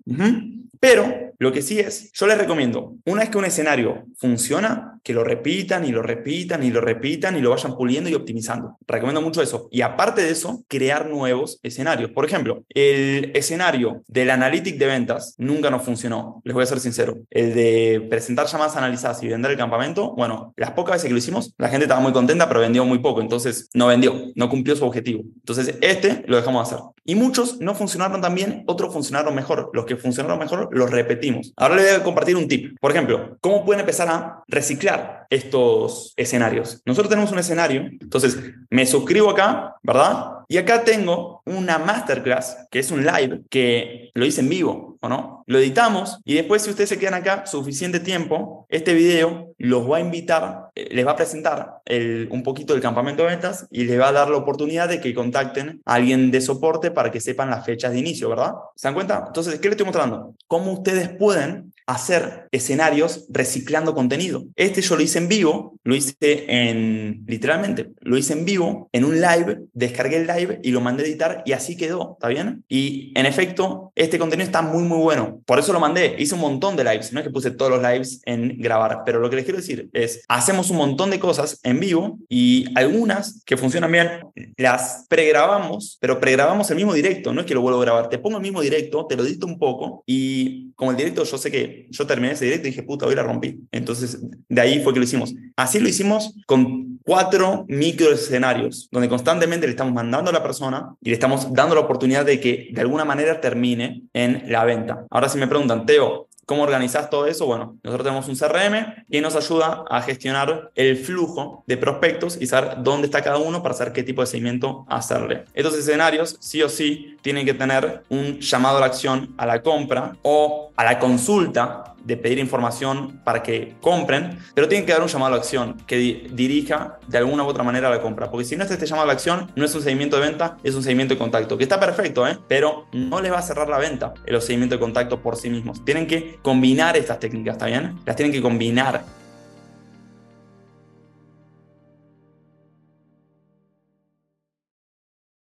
Pero 0.80 1.34
lo 1.39 1.52
que 1.52 1.62
sí 1.62 1.80
es, 1.80 2.12
yo 2.13 2.28
les 2.28 2.38
recomiendo, 2.38 2.95
una 3.06 3.21
vez 3.21 3.30
que 3.30 3.38
un 3.38 3.45
escenario 3.45 4.06
funciona, 4.17 4.95
que 5.06 5.13
lo 5.13 5.24
repitan 5.24 5.86
y 5.86 5.91
lo 5.91 6.02
repitan 6.02 6.63
y 6.63 6.71
lo 6.71 6.82
repitan 6.82 7.38
y 7.38 7.41
lo 7.41 7.52
vayan 7.52 7.78
puliendo 7.78 8.10
y 8.10 8.15
optimizando. 8.15 8.80
Recomiendo 8.88 9.21
mucho 9.21 9.43
eso. 9.43 9.67
Y 9.71 9.82
aparte 9.82 10.24
de 10.24 10.32
eso, 10.32 10.63
crear 10.67 11.08
nuevos 11.08 11.60
escenarios. 11.62 12.10
Por 12.10 12.26
ejemplo, 12.26 12.63
el 12.69 13.32
escenario 13.36 14.02
del 14.08 14.32
analytic 14.32 14.80
de 14.80 14.88
ventas 14.88 15.36
nunca 15.38 15.69
nos 15.69 15.84
funcionó. 15.84 16.41
Les 16.43 16.56
voy 16.56 16.63
a 16.63 16.65
ser 16.65 16.80
sincero. 16.80 17.19
El 17.30 17.54
de 17.54 18.08
presentar 18.10 18.48
llamadas 18.48 18.78
analizadas 18.78 19.21
y 19.21 19.28
vender 19.28 19.52
el 19.52 19.58
campamento, 19.58 20.15
bueno, 20.15 20.56
las 20.58 20.71
pocas 20.71 20.95
veces 20.95 21.08
que 21.08 21.13
lo 21.13 21.19
hicimos, 21.19 21.54
la 21.60 21.69
gente 21.69 21.86
estaba 21.86 22.02
muy 22.02 22.12
contenta, 22.12 22.48
pero 22.48 22.62
vendió 22.62 22.84
muy 22.84 22.98
poco. 22.98 23.21
Entonces, 23.21 23.69
no 23.76 23.86
vendió, 23.86 24.32
no 24.34 24.50
cumplió 24.50 24.76
su 24.76 24.86
objetivo. 24.86 25.21
Entonces, 25.36 25.78
este 25.82 26.24
lo 26.26 26.38
dejamos 26.38 26.67
de 26.67 26.76
hacer. 26.76 26.86
Y 27.04 27.13
muchos 27.13 27.60
no 27.60 27.76
funcionaron 27.76 28.21
tan 28.21 28.34
bien, 28.34 28.63
otros 28.65 28.91
funcionaron 28.91 29.36
mejor. 29.36 29.69
Los 29.74 29.86
que 29.86 29.98
funcionaron 29.98 30.39
mejor 30.39 30.69
los 30.71 30.89
repetimos. 30.89 31.25
Ahora 31.56 31.76
les 31.76 31.86
voy 31.92 32.02
a 32.02 32.04
compartir 32.04 32.36
un 32.36 32.48
tip. 32.48 32.78
Por 32.80 32.92
ejemplo, 32.92 33.38
¿cómo 33.42 33.66
pueden 33.66 33.82
empezar 33.82 34.08
a 34.10 34.44
reciclar 34.48 35.26
estos 35.30 36.14
escenarios? 36.16 36.82
Nosotros 36.86 37.10
tenemos 37.10 37.32
un 37.32 37.40
escenario, 37.40 37.82
entonces 38.00 38.38
me 38.70 38.86
suscribo 38.86 39.30
acá, 39.30 39.76
¿verdad? 39.84 40.35
Y 40.48 40.58
acá 40.58 40.84
tengo 40.84 41.42
una 41.46 41.78
masterclass, 41.78 42.68
que 42.70 42.80
es 42.80 42.92
un 42.92 43.06
live, 43.06 43.42
que 43.50 44.12
lo 44.14 44.26
hice 44.26 44.42
en 44.42 44.50
vivo, 44.50 44.98
¿o 45.02 45.10
no? 45.10 45.44
Lo 45.48 45.60
editamos 45.60 46.20
y 46.26 46.36
después 46.36 46.64
si 46.64 46.70
ustedes 46.70 46.90
se 46.90 47.00
quedan 47.00 47.14
acá 47.14 47.46
suficiente 47.46 48.00
tiempo, 48.00 48.66
este 48.70 48.94
video 48.94 49.54
los 49.58 49.90
va 49.90 49.98
a 49.98 50.02
invitar, 50.02 50.70
eh, 50.76 50.90
les 50.92 51.06
va 51.06 51.12
a 51.12 51.16
presentar 51.16 51.82
un 52.30 52.44
poquito 52.44 52.74
del 52.74 52.82
campamento 52.82 53.24
de 53.24 53.30
ventas 53.30 53.68
y 53.72 53.86
les 53.86 54.00
va 54.00 54.10
a 54.10 54.12
dar 54.12 54.30
la 54.30 54.38
oportunidad 54.38 54.90
de 54.90 55.00
que 55.00 55.14
contacten 55.14 55.82
a 55.86 55.96
alguien 55.96 56.32
de 56.32 56.42
soporte 56.42 56.92
para 56.92 57.12
que 57.12 57.20
sepan 57.20 57.50
las 57.50 57.66
fechas 57.66 57.92
de 57.92 58.00
inicio, 58.00 58.30
¿verdad? 58.30 58.54
¿Se 58.76 58.88
dan 58.88 58.96
cuenta? 58.96 59.24
Entonces, 59.28 59.60
¿qué 59.60 59.68
les 59.68 59.74
estoy 59.74 59.86
mostrando? 59.86 60.36
Cómo 60.48 60.72
ustedes 60.72 61.10
pueden 61.10 61.74
hacer 61.88 62.48
escenarios 62.52 63.26
reciclando 63.30 63.93
contenido. 63.93 64.45
Este 64.56 64.82
yo 64.82 64.95
lo 64.95 65.04
hice 65.04 65.19
en 65.19 65.28
vivo, 65.28 65.78
lo 65.84 65.95
hice 65.95 66.15
en, 66.21 67.24
literalmente, 67.28 67.91
lo 68.02 68.17
hice 68.17 68.34
en 68.34 68.45
vivo, 68.45 68.89
en 68.91 69.06
un 69.06 69.21
live, 69.21 69.60
descargué 69.74 70.17
el 70.17 70.28
live 70.28 70.60
y 70.63 70.71
lo 70.71 70.82
mandé 70.82 71.04
a 71.04 71.08
editar 71.08 71.43
y 71.45 71.54
así 71.54 71.78
quedó, 71.78 72.13
¿está 72.13 72.28
bien? 72.28 72.63
Y 72.67 73.12
en 73.15 73.26
efecto, 73.26 73.91
este 73.95 74.17
contenido 74.17 74.45
está 74.45 74.62
muy, 74.62 74.84
muy 74.84 75.00
bueno. 75.00 75.41
Por 75.45 75.60
eso 75.60 75.74
lo 75.74 75.80
mandé, 75.80 76.15
hice 76.17 76.36
un 76.36 76.41
montón 76.41 76.76
de 76.76 76.84
lives, 76.84 77.13
no 77.13 77.19
es 77.19 77.26
que 77.26 77.32
puse 77.32 77.52
todos 77.52 77.71
los 77.71 77.82
lives 77.82 78.21
en 78.26 78.58
grabar, 78.60 79.04
pero 79.06 79.19
lo 79.19 79.30
que 79.30 79.36
les 79.36 79.45
quiero 79.45 79.60
decir 79.60 79.89
es, 79.93 80.24
hacemos 80.28 80.69
un 80.69 80.78
montón 80.78 81.12
de 81.12 81.19
cosas 81.19 81.60
en 81.63 81.80
vivo 81.80 82.17
y 82.30 82.65
algunas 82.76 83.43
que 83.45 83.58
funcionan 83.58 83.91
bien, 83.91 84.10
las 84.58 85.06
pregrabamos, 85.08 85.98
pero 86.02 86.19
pregrabamos 86.19 86.69
el 86.71 86.78
mismo 86.78 86.93
directo, 86.93 87.34
no 87.34 87.41
es 87.41 87.48
que 87.48 87.54
lo 87.54 87.62
vuelvo 87.62 87.80
a 87.80 87.86
grabar, 87.86 88.10
te 88.10 88.17
pongo 88.17 88.38
el 88.38 88.43
mismo 88.43 88.62
directo, 88.62 89.06
te 89.06 89.15
lo 89.15 89.24
edito 89.24 89.45
un 89.45 89.60
poco 89.60 90.04
y 90.06 90.71
como 90.74 90.91
el 90.91 90.98
directo 90.98 91.24
yo 91.24 91.38
sé 91.38 91.52
que 91.52 91.75
yo 91.90 92.08
terminé 92.08 92.34
ese 92.34 92.46
directo 92.46 92.68
y 92.68 92.72
dije, 92.72 92.84
puta, 92.84 93.06
hoy 93.06 93.16
la 93.16 93.24
rompí. 93.24 93.60
Entonces, 93.72 94.20
de 94.50 94.62
ahí 94.62 94.82
fue 94.84 94.94
que 94.94 95.00
lo 95.00 95.06
hicimos. 95.06 95.34
Así 95.56 95.80
lo 95.80 95.88
hicimos 95.88 96.34
con 96.46 97.00
cuatro 97.04 97.66
micro 97.68 98.12
escenarios, 98.12 98.90
donde 98.92 99.10
constantemente 99.10 99.68
le 99.68 99.72
estamos 99.72 99.94
mandando 99.94 100.32
a 100.32 100.34
la 100.34 100.44
persona 100.44 100.96
y 101.02 101.10
le 101.10 101.14
estamos 101.14 101.54
dando 101.54 101.76
la 101.76 101.82
oportunidad 101.82 102.26
de 102.26 102.40
que 102.40 102.70
de 102.72 102.82
alguna 102.82 103.06
manera 103.06 103.40
termine 103.40 104.04
en 104.14 104.52
la 104.52 104.66
venta. 104.66 105.06
Ahora 105.10 105.30
si 105.30 105.38
me 105.38 105.48
preguntan, 105.48 105.86
Teo, 105.86 106.28
¿Cómo 106.46 106.62
organizas 106.62 107.10
todo 107.10 107.26
eso? 107.26 107.48
Bueno, 107.48 107.78
nosotros 107.84 108.06
tenemos 108.06 108.28
un 108.28 108.36
CRM 108.36 109.06
que 109.10 109.20
nos 109.22 109.36
ayuda 109.36 109.84
a 109.90 110.02
gestionar 110.04 110.72
el 110.76 110.96
flujo 110.96 111.64
de 111.66 111.76
prospectos 111.76 112.38
y 112.40 112.46
saber 112.46 112.84
dónde 112.84 113.08
está 113.08 113.24
cada 113.24 113.38
uno 113.38 113.64
para 113.64 113.74
saber 113.74 113.94
qué 113.94 114.04
tipo 114.04 114.22
de 114.22 114.28
seguimiento 114.28 114.86
hacerle. 114.88 115.46
Estos 115.56 115.76
escenarios, 115.76 116.38
sí 116.40 116.62
o 116.62 116.70
sí, 116.70 117.18
tienen 117.22 117.48
que 117.48 117.56
tener 117.56 118.04
un 118.10 118.40
llamado 118.40 118.78
a 118.78 118.82
la 118.82 118.86
acción 118.86 119.34
a 119.38 119.48
la 119.48 119.64
compra 119.64 120.18
o 120.22 120.72
a 120.76 120.84
la 120.84 121.00
consulta 121.00 121.95
de 122.06 122.18
pedir 122.18 122.39
información 122.39 123.20
para 123.24 123.44
que 123.44 123.76
compren, 123.82 124.39
pero 124.54 124.68
tienen 124.68 124.86
que 124.86 124.94
dar 124.94 125.02
un 125.02 125.08
llamado 125.08 125.34
a 125.34 125.38
la 125.38 125.41
acción 125.41 125.78
que 125.86 126.30
dirija 126.32 127.00
de 127.08 127.18
alguna 127.18 127.44
u 127.44 127.48
otra 127.48 127.63
manera 127.63 127.89
la 127.89 128.02
compra. 128.02 128.32
Porque 128.32 128.46
si 128.46 128.56
no 128.56 128.63
es 128.63 128.72
este 128.72 128.86
llamado 128.86 129.04
a 129.04 129.08
la 129.08 129.13
acción, 129.13 129.52
no 129.56 129.65
es 129.65 129.76
un 129.76 129.82
seguimiento 129.82 130.15
de 130.18 130.24
venta, 130.24 130.58
es 130.63 130.76
un 130.76 130.84
seguimiento 130.84 131.13
de 131.13 131.18
contacto, 131.18 131.58
que 131.58 131.63
está 131.63 131.80
perfecto, 131.80 132.28
¿eh? 132.28 132.38
pero 132.48 132.86
no 132.94 133.20
les 133.20 133.32
va 133.32 133.39
a 133.39 133.41
cerrar 133.41 133.68
la 133.68 133.78
venta 133.78 134.13
el 134.26 134.41
seguimiento 134.41 134.76
de 134.76 134.80
contacto 134.80 135.22
por 135.22 135.36
sí 135.36 135.50
mismos. 135.50 135.84
Tienen 135.84 136.08
que 136.08 136.39
combinar 136.41 136.96
estas 136.98 137.20
técnicas, 137.20 137.56
¿está 137.56 137.65
bien? 137.65 138.00
Las 138.06 138.15
tienen 138.15 138.32
que 138.32 138.41
combinar 138.41 139.04